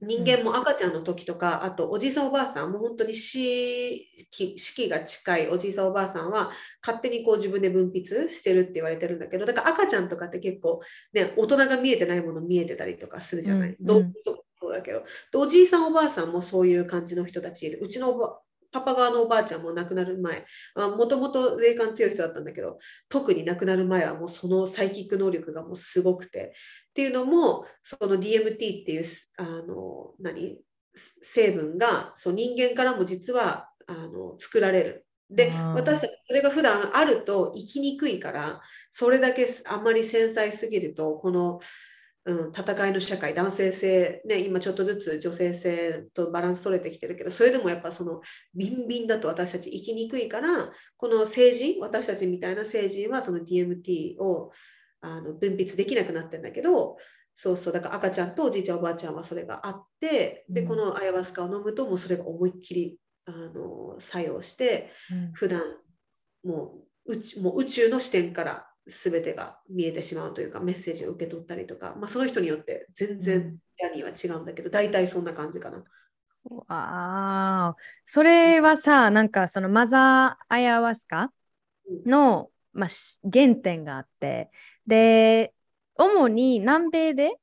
[0.00, 6.50] 人間も赤ちゃんの時とか、あとおじいさんおばあさんもう本当に死期が近いおじいさんおばあさんは
[6.86, 10.80] 勝手にこう自分で分泌してるって言われてるんだけどだから赤ちゃんとかって結構
[11.12, 13.84] ね大人が見えてないもの見えてたりとかするじゃない、うん。
[13.84, 15.00] 動物とかもそうだけど。
[15.32, 17.80] でおじいさんおばあさんもそういう感じの人たちいる。
[17.82, 18.40] うちのおば
[18.80, 20.44] パパ側のおばあちゃんも亡くなる前
[20.76, 26.52] もともと霊感強い人だったんだけど特に亡くなる前はもうそのサイキック能力がもうすごくて
[26.90, 29.04] っていうのもその DMT っていう
[29.36, 30.58] あの何
[31.22, 35.04] 成分がそう人間からも実はあの作られる。
[35.30, 41.60] で私たちそれが普段あると生きにくいからそれだけあんまり繊細すぎるとこの、
[42.28, 48.20] うん、戦いの社会男性性、ね、今ちょっとずつ女性性とバランス取れてきてるけどそれでもやっぱその
[48.54, 54.52] ビンビンだと私たち生きにくいからこの成人私たちみたいな成人はその DMT を
[55.00, 56.98] あの分泌できなくなってるんだけど
[57.34, 60.68] そうそうだから赤ちゃんとおじいちゃんおばあちゃんはそれがあってでうん。
[60.68, 65.32] このアヤワスカを飲むともうそれが思いっきりあの作用してうん。
[65.32, 65.62] 普段
[66.44, 66.74] も
[67.06, 73.20] う宇宙もう宇宙の視点から全てが見えてしまうというかメッセージを受け取ったりとか、まあ、その人によって全うん。
[73.20, 75.84] 然ジャニーは違うんだけど、大体そんな感じかな。
[76.66, 81.32] ああ、それはさ、なんかそのマザーアヤワスカ
[82.06, 84.50] の、まあ、し原点があって、
[84.86, 85.52] で、
[85.96, 87.36] 主に南米で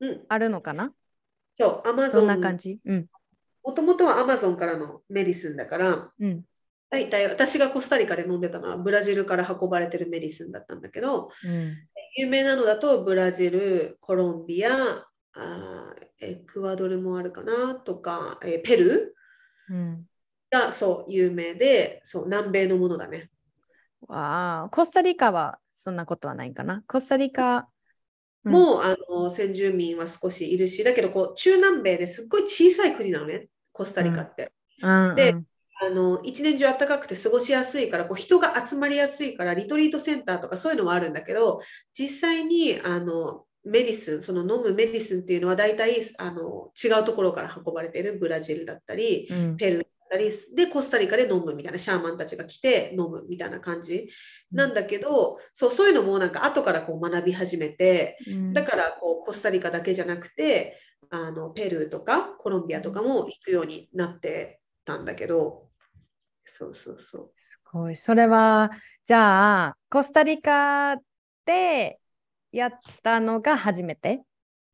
[0.00, 0.92] うん、あるのかな？
[1.56, 2.78] そう、アマゾンそんな感じ？
[2.84, 3.06] うん。
[3.64, 6.44] もともとはアマゾンからのメディスンだから、うん。
[6.90, 11.76] 大体私がコスタリカで飲んでたのはブラジルから運ばれてるメディスンだったんだけど、うん。
[12.16, 19.14] 有名なのだとブラジル、コロンビア、あーエクアドルもあるかなとか、えーペル
[19.68, 20.06] うん。
[20.52, 23.30] ーがそう有名で、そう南米のものだね。
[24.06, 26.82] わあ、コスタリカはそんなことはないかな。
[26.88, 34.52] コスタリカ、うんもうあの先住民は少しいるし、だけどこう中南米ですっごい小さい国なのね、コスタリカって。
[34.80, 35.44] うん、でうん
[35.80, 41.60] あの一年中暖かくて過ごしやすいからこう人が集まりやすいからリトリートセンターとかそういうのもあるんだけど
[41.96, 49.56] 実際にあのメディスンその飲むメディスンっていうのは大体あの違うところから運ばれているブラジルだったりうん。
[49.56, 54.08] ペルーだったりでコスタリカで飲むみたいなシャーマンたちが来て飲むみたいな感じ
[54.50, 58.52] なんだけど、そうそういうのもなんか後からこう学び始めてうん。
[58.52, 65.67] だからこうコスタリカだけじゃなくてあのペルーとかコロンビアとかも行くようになってたんだけど
[66.48, 67.30] そうそうそう。
[67.36, 67.96] すごい。
[67.96, 68.70] それは、
[69.04, 70.96] じゃあ、コスタリカ
[71.44, 72.00] で
[72.50, 72.70] やっ
[73.02, 74.22] たのが初めて？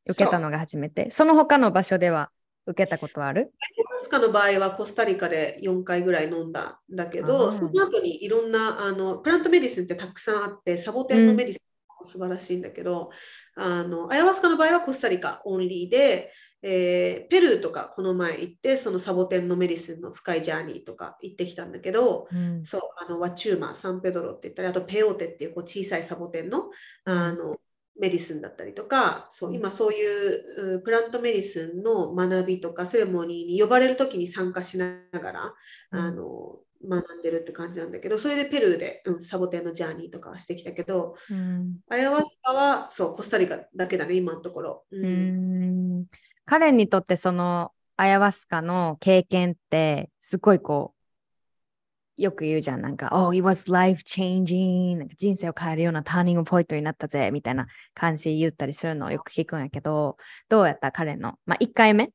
[0.08, 1.10] 受けたのが初めて？
[1.10, 2.30] その他の場所では
[2.66, 3.52] 受けたことある？
[4.00, 11.60] アヤワスカの場合はコスタリカで4回ぐらい飲んだんだけど、あーその後にいろんなあの plant medicine ってたくさんあって、サボテンの medicine
[11.98, 13.10] も素晴らしいんだけど、
[13.56, 16.32] あのアヤワスカの場合はコスタリカオンリーで、
[16.66, 22.64] えーペルーとかこの前行って、そのサボテンの medicine の深い journey とか行ってきたんだけど、うん。
[22.64, 26.70] そうあのワチューマ、サンペドロって言ったり、あとペヨーテっていうこう小さいサボテンの
[27.04, 27.56] あの
[28.00, 29.56] メディスンだったりとか、そううん。
[29.56, 35.54] 今そういううプラントメディスンの学びとかセレモニーに呼ばれるときに参加しながら、
[35.92, 36.00] うん。
[36.00, 41.78] あの学んでるって感じなんだけど、それでペルーで、うん、サボテンのジャーニーとかはしてきたけど、うん。
[41.88, 44.84] アヤワスカはそうコスタリカだけだね、今のところ。
[44.90, 46.06] ううん
[46.46, 50.94] んカレンにとってそのアヤワスカの経験ってすごいこ
[52.18, 52.82] うよく言うじゃん。
[52.82, 60.16] なんか「Oh, it was life changing」なんか人生を変えるようなターニングポイントになったぜみたいな感じで言ったりするのをよく聞くんやけど
[60.48, 62.10] どうやった彼の、まあ、1回目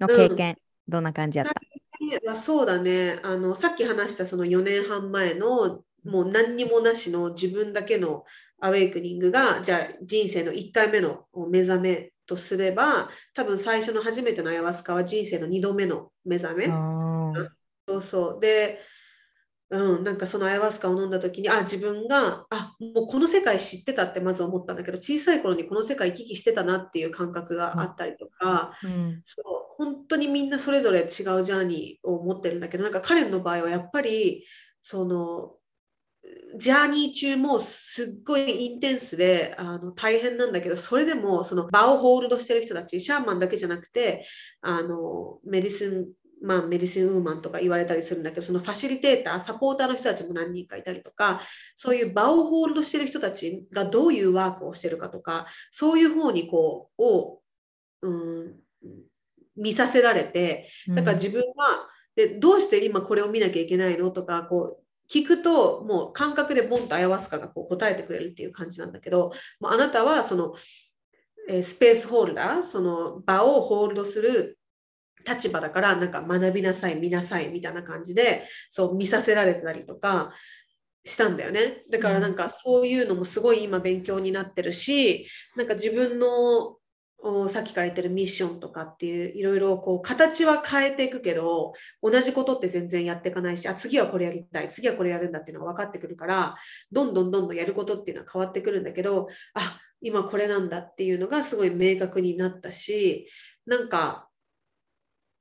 [0.00, 0.56] の経験、
[0.88, 2.36] どんな感じやった？
[2.36, 3.20] そうだね。
[3.22, 8.24] あの、さっき話したその4年半前のもう何にもなしの自分だけの
[8.60, 16.66] アウェイクニングが、じゃあ人生の1回目の目覚めとすれば、多分最初の初めてのアヤワスカは人生の2度目の目覚め。
[17.86, 18.40] そうそう。
[18.40, 18.80] で、
[19.70, 34.44] うん、なんかそのアヤワスカを飲んだ時に、あ、自分が、あ、もうこの世界知ってたってまず思ったんだけど、小さい頃にこの世界行き来してたなっていう感覚があったりとか、うんそう本当にみんなそれぞれ違うジャーニーを持ってるんだけどなんか彼の場合はやっぱり
[34.82, 35.54] その
[36.56, 44.26] ジャーニー中もすっごいインテンスであの大変なんだけどそれでもその場をホールドしてる人たちシャーマンだけじゃなくて
[44.60, 46.06] あのメディスン
[46.44, 51.40] マンメディスンウーマンとか言われたりするんだけどそのファシリテーターサポーターの人たちも何人かいたりとか
[51.76, 57.42] そういう場をホールドしてる人たちがどういうワークをしてるかとかそういう方にこうを
[58.02, 58.54] うん、
[59.56, 64.81] 見させられてだから自分は、でどうして今これを見なきゃいけないのとかこう
[65.12, 70.54] 聞くともう感覚でボンとアヤワスカがこう答えてくれるっていう感じなんだけどもうあなたはその、
[71.48, 74.58] えスペースホルダーその場をホールドする
[75.26, 80.32] 立場だからなんか学びなさい見なさいみたいな感じでそう見させられたりとか
[81.04, 81.84] したんだよね。
[81.90, 86.78] だからなんかそういうのもすごい今勉強になってるしなんか自分の
[87.48, 96.56] さっきから言ってるミッションとかっていういろいろこう形は変えていくけど同じことって全然やっていかないしあ次はこれやりたい次はこれやるんだっていうのが分かってくるから
[96.90, 103.28] どんどんどんどんやることっていうのは変わってくるんだけどあ今これなんだっていうのがすごい明確になったし
[103.66, 104.28] なんか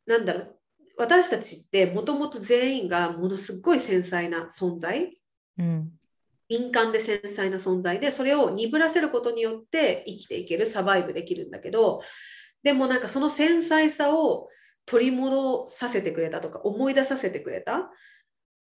[0.05, 0.55] なんだろう
[0.97, 5.17] 私たちってもともと全員がものすごい繊細な存在。
[5.57, 5.91] うん。
[6.51, 12.01] 敏感で繊細な存在でそれを鈍らせることによって生きていけるサバイブできるんだけど
[12.61, 14.49] でもなんかその繊細さを
[14.85, 17.89] 取り戻させてくれたとか思い出させてくれた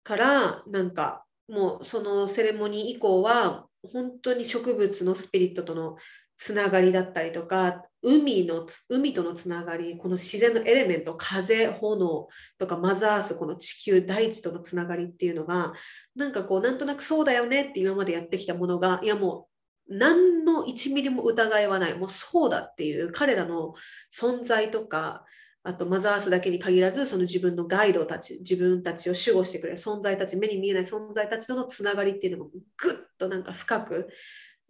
[0.04, 5.96] からなんかもうそのセレモニー以降は本当に植物のスピリットとの
[6.38, 12.28] つながりだったりとか海の海とのつながりこの自然のエレメント風炎
[12.58, 15.74] とかマザースこの地球大地とのつながりっていうのが
[16.16, 19.48] なんかこうなんとなくそうだよねって今までやってきたものがいやも
[19.90, 21.98] う何の1ミリも疑いはない。
[21.98, 23.74] もうそうだっていう彼らの
[24.18, 25.26] 存在とか
[25.64, 34.08] あとマザースだけに限らずその自分のガイドたち自分たちを守護してくれる存在たち目に見えない存在たちとのつながりっていうのがぐっとなんか深く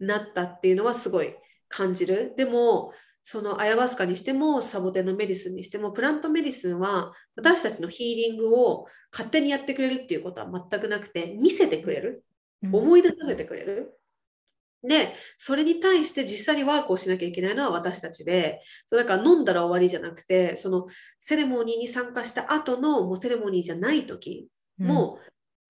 [0.00, 1.34] なったっていうのはすごい
[1.68, 2.34] 感じる。
[2.36, 2.92] でも
[3.24, 12.24] そのアヤバスカにしてもサボテンのメディスンにしてもプラントメディスンは私たちのヒーリングを勝手にやってくれるっていうことは全くなくて見せてくれる。
[12.70, 13.98] 思い出させてくれる。
[14.84, 20.86] で、それに対して実際にワークをしなきゃいけないのは私たちで、そうだから飲んだら終わりじゃなくて、その
[21.18, 24.48] セレモニーに参加した後のもうセレモニーじゃない時
[24.78, 25.18] も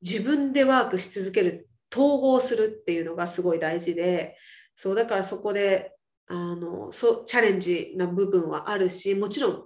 [0.00, 4.36] 自分でワークし続ける、統合するっていうのがすごい大事で、
[4.76, 5.91] そうだからそこで
[6.28, 9.64] あのそうチャレンジな部分はあるし、もちろん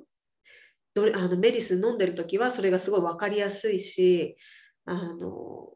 [0.95, 4.37] どれあのメディスン飲んでる時はそれがすごい分かりやすいし、
[4.85, 5.71] あの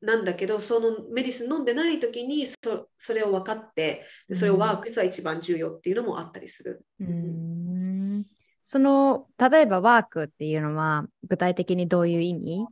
[0.00, 6.84] なんだけどそのメディスン飲んでない時にそそれを分かってでそれをワークが一番重要っていうのもあったりする。
[7.00, 8.24] うーん。
[8.64, 12.66] その例えばワークっていうのは具体的にどういう意味？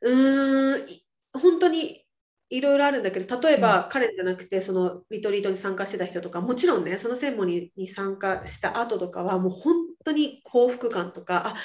[0.00, 2.05] うーんい本当に
[2.48, 9.74] いろいろあるんだけど例えば、彼じゃなくてそのリトリートに参加してた人とかもちろんねそのセレモニーに参加した後とかはもう本
[10.04, 11.56] 当に幸福感とかあ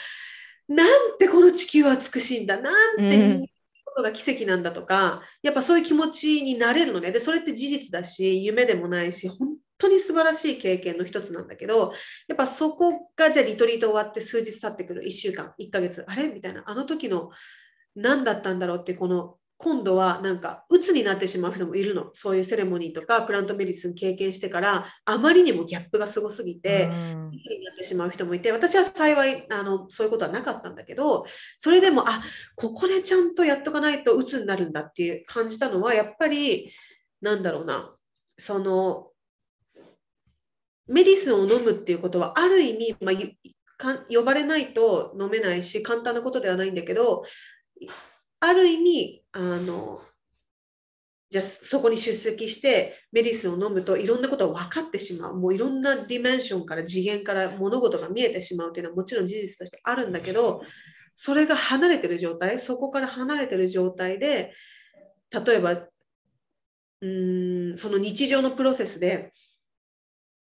[0.67, 3.45] なんてこの地球は美しいんだなんて人間の
[3.85, 7.11] ことが奇跡なんだとか、やっぱそういう気持ちになれるのね。
[7.11, 11.93] でそれって事実だし夢でもないし本当に素晴らしい経験の一つなんだけど
[12.27, 16.29] やっぱそこがじゃあリトリート終わって数日経ってくる1週間1ヶ月あれ？
[16.29, 17.31] みたいなあの時の
[17.95, 22.09] 何だったんだろうってこの今度はなんか鬱になってしまう人もいるの。
[22.13, 27.27] そういうセレモニーとかプラントメディスン経験してからあまりにもギャップがすごすぎて、うん。
[27.29, 31.25] 鬱になってしまう人もいて私は幸いあのそういうことはなかったんだけど
[31.57, 32.21] それでもあ
[32.55, 36.71] ここでちゃんとやっとかないと鬱になるんだっていう感じたのはやっぱり
[37.21, 37.95] なんだろうな
[38.37, 39.09] その
[40.87, 47.23] medicine を飲むっていうことはある意味、まあ、呼ばれないと飲めないし簡単なことではないんだけど
[48.41, 50.01] ある意味あの
[51.29, 55.37] じゃあそこに出席して medicine を飲むといろんなことが分かってしまう。
[55.37, 60.61] もういろんな dimension から次元から物事が見えてしまうっていうのはもちろん事実としてあるんだけど
[61.15, 64.53] それが離れてる状態そこから離れてる状態で
[65.31, 69.31] 例えばうーんその日常のプロセスで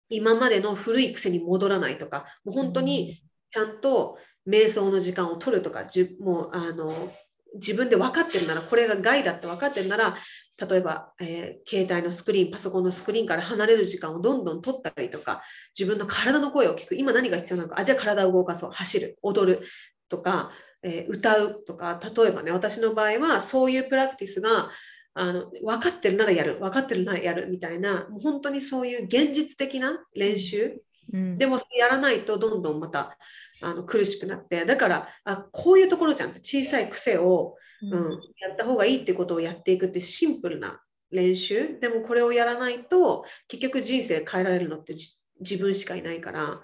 [0.09, 7.11] 今までの古い癖に戻らないとかもう本当にちゃんと瞑想の時間を取るとかじゅもうあの
[7.55, 10.17] 自分で分かってるならこれが害だって分かってるなら
[10.57, 15.41] 例えば、えー携帯のスクリーンパソコンのスクリーンから離れる時間をどんどん取ったりとか
[15.77, 16.95] 自分の体の声を聞く。
[16.95, 17.79] 今何が必要なのか。
[17.79, 18.71] あじゃあ体を動かそう。
[18.71, 19.17] 走る。
[19.21, 19.61] 踊る
[20.07, 20.51] とか、
[20.83, 21.99] えー歌うとか。
[22.15, 24.69] 例えばね私の場合はそういうプラクティスが
[25.13, 26.59] あの分かってるならやる。
[26.59, 30.81] 分かってるならやるみたいなもう本当にそういう現実的な練習
[31.11, 31.37] うん。
[31.37, 33.17] でもやらないとどんどんまた
[33.61, 34.65] あの苦しくなって。
[34.65, 36.31] だからあこういうところじゃん。
[36.31, 38.19] って小さい癖を、うん。
[38.39, 40.81] やった方がいいってことをやっていくってシンプルな
[41.11, 41.79] 練習。
[41.79, 46.61] でもこれをやらないと結局人生変えられるのってじ自分しかいないから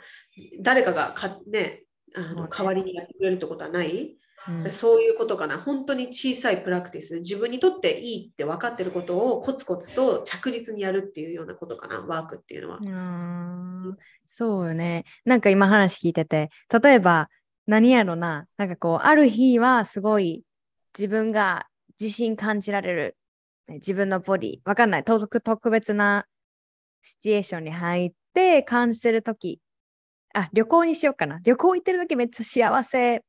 [0.62, 1.84] 誰かがか、ね、
[2.16, 4.16] あの代わりにやってくれるってことはない
[4.50, 5.58] うんそういうことかな。
[5.58, 7.16] 本当に小さいプラクティス。
[7.20, 12.02] 自分にとっていいって分かってることをコツコツと着実にやるっていうようなことかな。
[12.02, 12.78] ワークっていうのは。
[12.78, 12.90] うー
[13.92, 15.06] んそうよね。
[15.26, 16.50] なんか今話聞いてて、
[16.82, 17.30] 例えば
[17.66, 20.44] 何やろな、なんかこう、ある日はすごい
[20.98, 21.68] 自分が
[22.00, 23.18] 自信感じられる。
[23.68, 25.04] ね自分のボディ、わかんない。
[25.04, 26.26] 特特別な
[27.02, 29.62] シチュエーションに入って感じてるとき、
[30.34, 31.40] あ、旅行にしようかな。
[31.44, 33.24] 旅行行ってるときめっちゃ幸せ。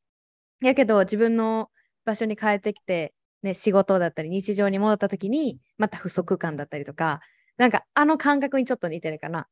[0.61, 1.71] やけど自分の
[2.05, 7.21] 場所に帰ってきて、ね、仕事だったり日常に戻ったときにまた不足感だったりとか、
[7.57, 9.47] なんかあの感覚にちょっと似てるかな。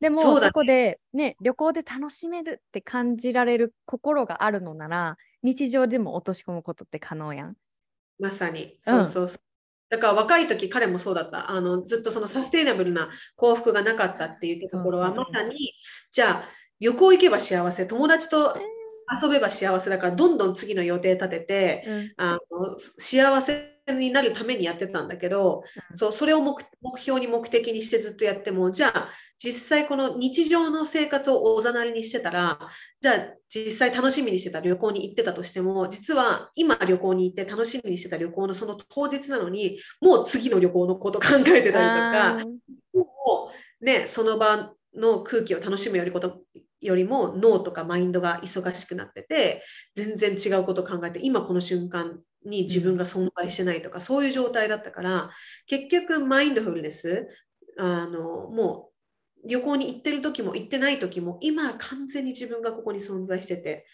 [0.00, 7.54] でもそ,、ねこでね旅行で楽しめるって感じられる心があるのなら日常でも落とし込むことって可能やん。
[8.18, 8.78] まさに。
[8.86, 9.40] うんそうそうそう。
[9.90, 11.50] だから若い時彼もそうだった。
[11.50, 15.72] あのずっとそのサステイナブルな幸福がなかったっていうところはまさに、
[16.12, 16.44] じゃあ
[16.78, 18.56] 旅行行けば幸せ、友達と
[19.22, 22.12] 遊べば幸せだからどんどん次の予定立てて、うん。
[22.16, 25.96] あの幸せになるためにやってたんだけど、うん。
[25.96, 32.58] そうそれを目目標に目的にしてずっとやってもじゃあ実際この日常の生活をおざなりにしてたら
[33.00, 33.16] じゃあ
[33.48, 42.38] 実際楽しみにしてた旅行に行ってたとしても実は今旅行に行って楽しみにしてた旅行のその当日なのにもう次の旅行のこと考えてたりとか
[42.94, 43.50] も
[43.80, 46.42] うねその場の空気を楽しむよりこと
[46.80, 49.62] よりも脳とかマインドが忙しくなってて
[49.96, 55.30] 全然違うことを考えて今この瞬間に自分が存在してないとか、そういう状態だったから
[55.66, 57.28] 結局マインドフルネス
[57.78, 58.90] あのも
[59.44, 63.86] う旅行に行ってる時も行ってない時も今完全に自分がここに存在してて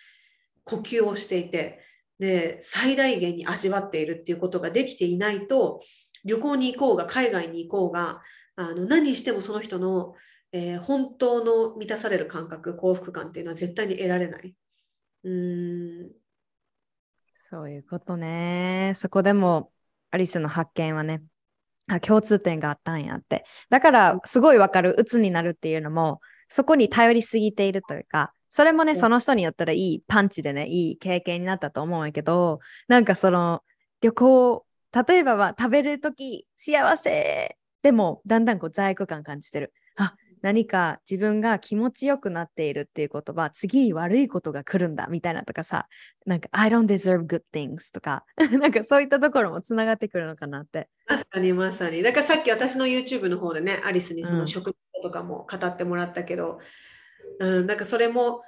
[0.64, 1.80] 呼吸をしていて
[2.18, 5.82] で最大限に味わっているっていうことができていないと
[6.24, 8.22] 旅行に行こうが海外に行こうが
[8.56, 10.14] あの何してもその人の、
[10.52, 14.54] えー本当の満たされる感覚幸福感っていうのは絶対に得られない。
[15.24, 16.12] うーん
[17.34, 18.92] そういうことね。
[18.96, 19.72] そこでも
[20.10, 21.22] アリスの発見はね、
[21.88, 23.44] あ共通点があったんやって。
[23.70, 33.62] だからすごいわかる、鬱になるっていうのも、そこに頼りすぎているというか、それもね、うんその人によったらいいパンチでね、いい経験になったと思うんやけど、なんかその
[34.00, 34.66] 旅行、
[35.08, 39.72] 例えばは食べるとき幸せでもだんだんこう罪悪感感じてる。
[40.36, 45.88] あ何か自分が気持ちよくなっているっていうことは次に悪いことが来るんだみたいなとかさ
[46.24, 48.24] なんか I don't deserve good things とか
[48.60, 50.88] なんかそういったところもつながってくるのかなって。
[51.08, 52.02] まさにまさに。
[52.02, 56.58] だからさっき私の YouTube の方でね、アリスにそうんの食とかも語ってもらったけど、
[57.38, 58.42] うん、なんかそれも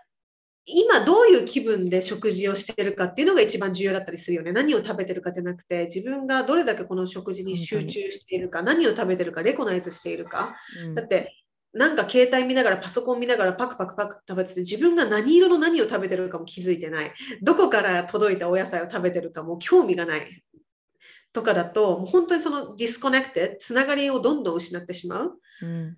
[0.70, 4.52] 今どういう気分で食事をしてるかっていうのが一番重要だったりするよね。
[4.52, 10.56] 何を食べてるかじゃなくて、自分がどれだけこの食事に集中しているか、何を食べてるか、 recognize しているか。
[10.84, 11.32] うんだって、
[11.78, 17.14] なんか携帯見ながらパソコン見ながらパクパクパク食べてて自分が何色の何を食べてるかも気づいてない。
[17.40, 20.42] どこから届いたお野菜を食べてるかも興味がない。
[21.32, 25.96] とかだともう本当にその disconnected つながりをどんどん失ってしまう、うん。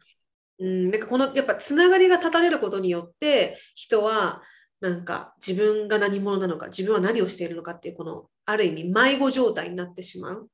[0.59, 4.43] うん、なんかこのやっぱつながりが断たれることによって人は
[4.81, 10.51] なんか自分が何者なのか自分は何をしているのかっていうこのある意味迷子状態になってしまう、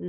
[0.00, 0.08] うん、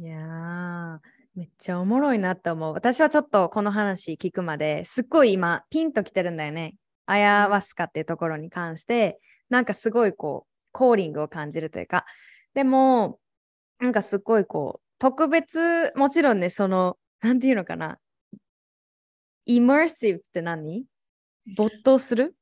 [0.00, 2.72] いやーめっちゃおもろいなって思う。
[2.74, 6.76] 私はちょっとこの話聞くまですっごい今ピンときてるんだよね。
[7.06, 9.18] アヤワスカっていうところに関して
[9.50, 12.04] なんかすごいこうコーリングを感じるというか。
[12.54, 13.18] でも
[13.80, 17.98] なんかすっごいこう特別もちろんねそのなんていうのかな。
[19.46, 20.84] イマーシブって何？
[21.56, 22.36] 没頭する？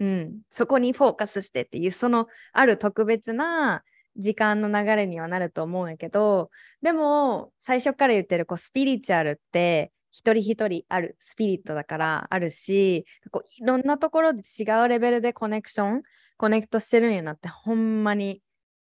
[0.00, 3.82] うん、そこにフォーカスしてっていうそのある特別な
[4.18, 6.50] 時間の流れにはなると思うんやけど
[6.82, 16.02] でも最初から言ってるこうスピリチュアルって一人一人あるスピリットだからあるしこういろんなところで違うレベルでコネクション
[16.36, 18.42] コネクトしてるんやなってほんまに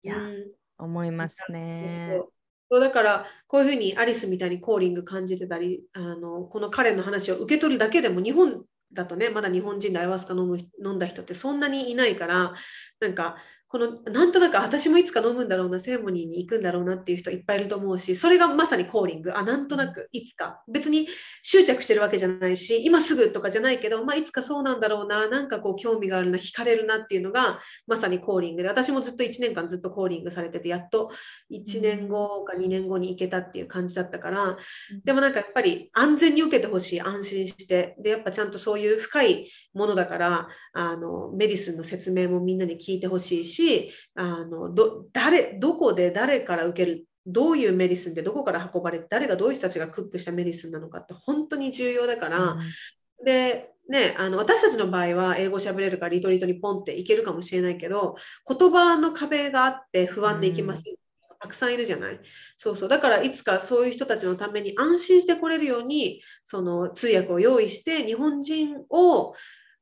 [0.03, 2.21] いや、うん思いますね
[2.71, 2.79] そう。
[2.79, 8.63] だからこういうふうにアリスみたいにコーリング感じてたりあのこの彼の話を受け取るだけでも日本
[8.93, 12.53] だとねまだ日本人でアイワスカ飲む飲んだ人ってそんなにいないから
[12.99, 13.35] なんか
[13.69, 19.37] このなんとなく私もいつか飲むんだろうなセレモニーに行くんだろうなっていう人いっぱいいると思うしそれがまさにコーリング。
[19.37, 20.63] あなんとなくいつか。
[20.67, 21.07] 別に
[21.43, 28.69] 執着してるわけじゃないし今すぐとかじゃないけど、まあ、いつかそうなんだろうななんかこう興味があるな惹かれるなっていうのがまさにコーリングで。
[28.69, 31.11] 私もずっと1年間ずっとコーリングされててやっと
[31.51, 34.57] 1年後か2年後に行けたっていう感じだったから。
[35.05, 37.95] でもなんかやっぱり安全に受けてほしい安心して。
[37.99, 43.58] でやっぱちゃんとそういう深いものだからあのメディスンの説明もみんなに聞いてほしいし
[44.15, 52.57] あのど誰どこで誰から受けるどういうメディスンでどこから運ばれて誰がどういう人たちがクックしたメディスンなのかって本当に重要だから、
[53.23, 58.15] でね、あの私たちの場合は英語喋れるからリトリートにポンっていけるかもしれないけど
[58.47, 60.95] 言葉の壁があって不安でいきません、
[61.39, 62.19] たくさんいるじゃない。
[62.57, 62.89] そうそう。
[62.89, 69.33] だからいつかそういう人たちのために安心してこれるようにその通訳を用意して日本人を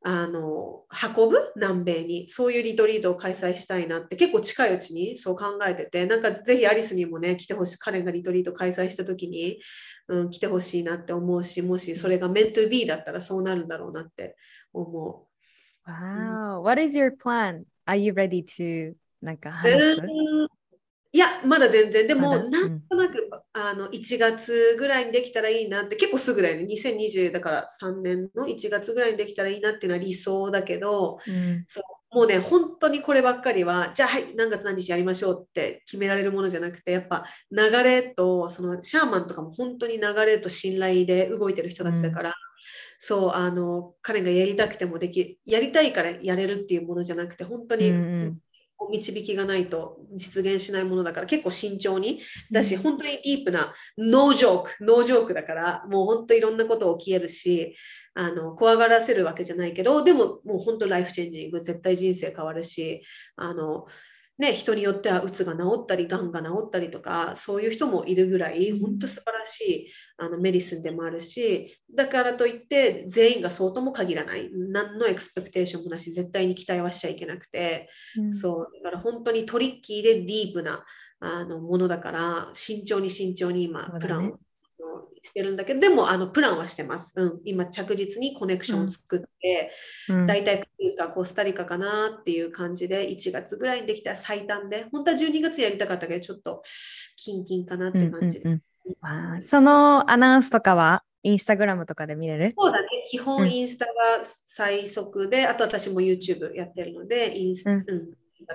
[0.04, 0.84] あの
[1.16, 9.60] 運ぶ南米にそういうリトリートを開催したいなって結構近いうちにそう考えててなんかぜひアリスにもね来てほしい彼がリトリート開催した時に、
[10.08, 14.36] うん、来てほしいなって思うしもしそれがメント to be だったらそうなるんだろうなって
[14.72, 15.28] 思
[15.86, 15.90] う。
[15.90, 17.64] Wow, what is your plan?
[17.86, 20.02] Are you ready to なんか話す、
[21.14, 22.06] いや、まだ全然。
[22.06, 23.27] でも、なんとなく、
[23.58, 26.64] あの1月ぐらいにできたらいいなって、結構すぐだよね。
[26.64, 42.34] 2020だから3年の1月ぐらいにできたらいいなっていうのは理想だけど、うん、そうもうね、本当にこればっかりは、じゃあ、はい、何月何日やりましょうって決められるものじゃなくて、やっぱ流れと、そのシャーマンとかも本当に流れと信頼で動いてる人たちだから、うん、
[43.00, 48.38] そう、あの、彼がやりたくてもでき、やりたいからやれるっていうものじゃなくて、本当に、うん
[48.90, 52.22] 導きがないと実現しないものだから結構慎重に。
[52.52, 57.76] だし、本当にディープなノージョークノージョークだからもう本当いろんなこと起きえるし
[58.14, 63.04] あの怖がらせるわけじゃないけどでももう本当ライフチェンジング絶対人生変わるし
[63.36, 63.86] あの
[64.38, 74.50] ね、人によってはうつが治ったりがんが治ったりとかそういう人もいるぐらい本当素晴らしいあのメディスンでもあるしだからといって全員がそうとも限らない。
[74.54, 80.86] 何のエクスペクテーションもなし絶対に期待はしちゃいけなくて、うん、そうだから本当にトリッキーでディープな
[81.20, 84.38] あのものだから慎重に慎重に今プランを
[85.28, 87.42] してるんだけど、でもあのプランはしてます、うん。
[87.46, 89.72] 今着実にコネクションを作って、
[90.10, 96.64] うん、大体ペルーかコスタリカかなっていう感じで1月ぐらいにできたら最短で、本当は12月やりたかったけど、ちょっと
[97.16, 98.46] キンキンかなって感じで。
[98.46, 102.54] うんうんうん、そのアナウンスとかはインスタグラムとかで見れる？
[102.58, 102.88] そうだね。
[103.12, 103.92] 基本インスタが
[104.46, 107.84] 最速で、うん、あと私も YouTube やってるので、インスタ、うん、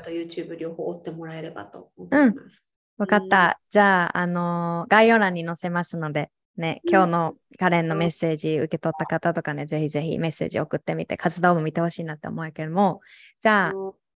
[0.03, 2.63] と YouTube 両方追ってもらえればと思います。
[2.99, 3.61] わかった。
[3.69, 13.01] じゃあ、あのー、概要欄に載せますので、ね、今日のカレンのメッセージ受け取った方とかね、ぜひぜひメッセージ送ってみて、活動も見てほしいなって思うけども、
[13.41, 13.73] じゃあ、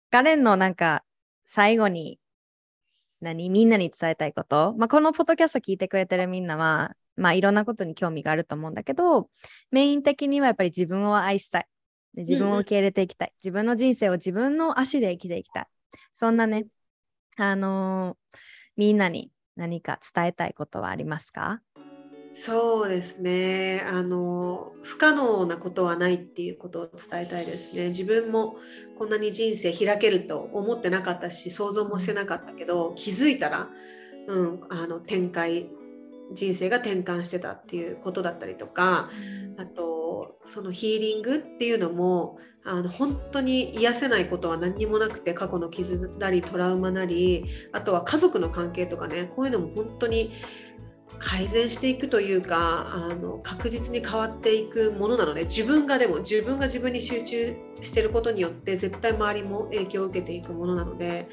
[0.09, 1.03] カレンのなんか
[1.45, 2.19] 最後に
[3.21, 9.29] 何みんなに伝えたいこと、まあ、このポッドキャスト聞いてくれてるみんなは、まあ、いろんなことに興味があると思うんだけど、
[9.71, 11.67] メイン的にはやっぱり自分を愛したい。
[12.15, 13.33] 自分を受け入れていきたい。
[13.43, 15.65] 自分の人生を自分の足で生きていきたい。
[16.13, 16.67] そんなね、
[17.37, 18.37] あのー、
[18.77, 21.61] みんなに何か伝えたいことはありますか？
[22.33, 23.83] そうですね。
[23.87, 27.89] あの不可能なことはないっていうことを伝えたいですね。
[27.89, 28.57] 自分も
[28.97, 33.69] こんなに人生開けると思ってなかったし想像もしてなかったけど気づいたら、
[34.27, 35.69] うん、あの展開
[36.33, 39.09] 人生が転換してたっていうことだったりとか、
[39.57, 50.31] あとそのヒーリングっていうのもあの本当に癒せないことは何にもなくて過去の傷なりトラウマなりあとは家族の関係とかねこういうのも本当に
[51.23, 61.29] 改善していくというかあの確実に変わっていくものなので自分がでも自分が自分に集中してることによって絶対周りも影響を受けていくものなので、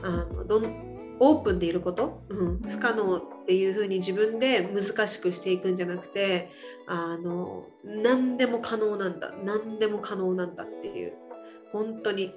[0.00, 6.50] うん、あのどんオープンでいること、うん、不可能っていうふうに自分で難しくしていくんじゃなくて
[6.86, 11.12] あの何でも可能なんだ何でも可能なんだっていう
[11.70, 12.34] 本当に、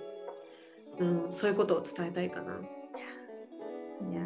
[0.99, 2.53] うん、そういうことを伝えたいかな。
[4.12, 4.22] いや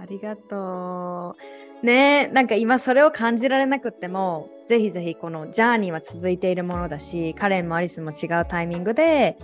[0.00, 1.59] ありがとう。
[1.82, 2.28] ね。
[2.28, 9.36] なんか今それを感じられなくってもぜひぜひこのジャーニーは続いているものだしカレンもアリスも違うタイミングで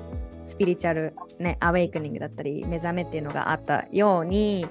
[0.43, 4.67] スピリチュアル、ね、アウェイクニングだったり目覚めっていうのがあったように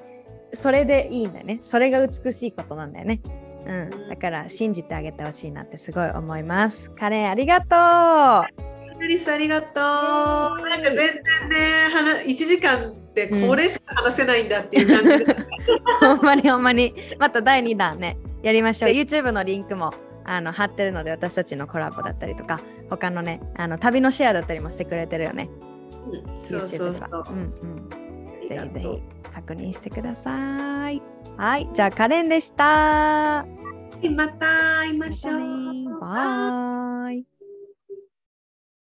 [0.54, 1.60] それでいいんだよね。
[1.64, 3.20] それが美しいことなんだよね。
[3.66, 6.92] うん、だから信じてあげてほしいなってすごい思います。
[6.92, 8.75] カレンありがとう。
[9.00, 9.76] ナリスありがとう。
[9.76, 11.14] なんか全然
[11.50, 15.36] ね、1時間ってこれしか話せないんだっていう感じで。
[16.02, 16.94] うん、ほんまにほんまに。
[17.20, 18.92] また第2弾ね、やりましょう。
[18.92, 19.94] YouTube のリンクも
[20.24, 25.50] あの貼ってるので、私たちのコラボだったりとか、他のね、あの旅のシェアだったりもしてくれてるよね。
[26.50, 27.10] うん、YouTube さ。
[27.12, 28.06] うんうん。
[28.48, 29.02] ぜひぜひ
[29.34, 31.02] 確認してください。
[31.38, 33.46] はい、じゃあカレンでした。
[34.16, 36.00] また会いましょう。
[36.00, 37.35] バイ。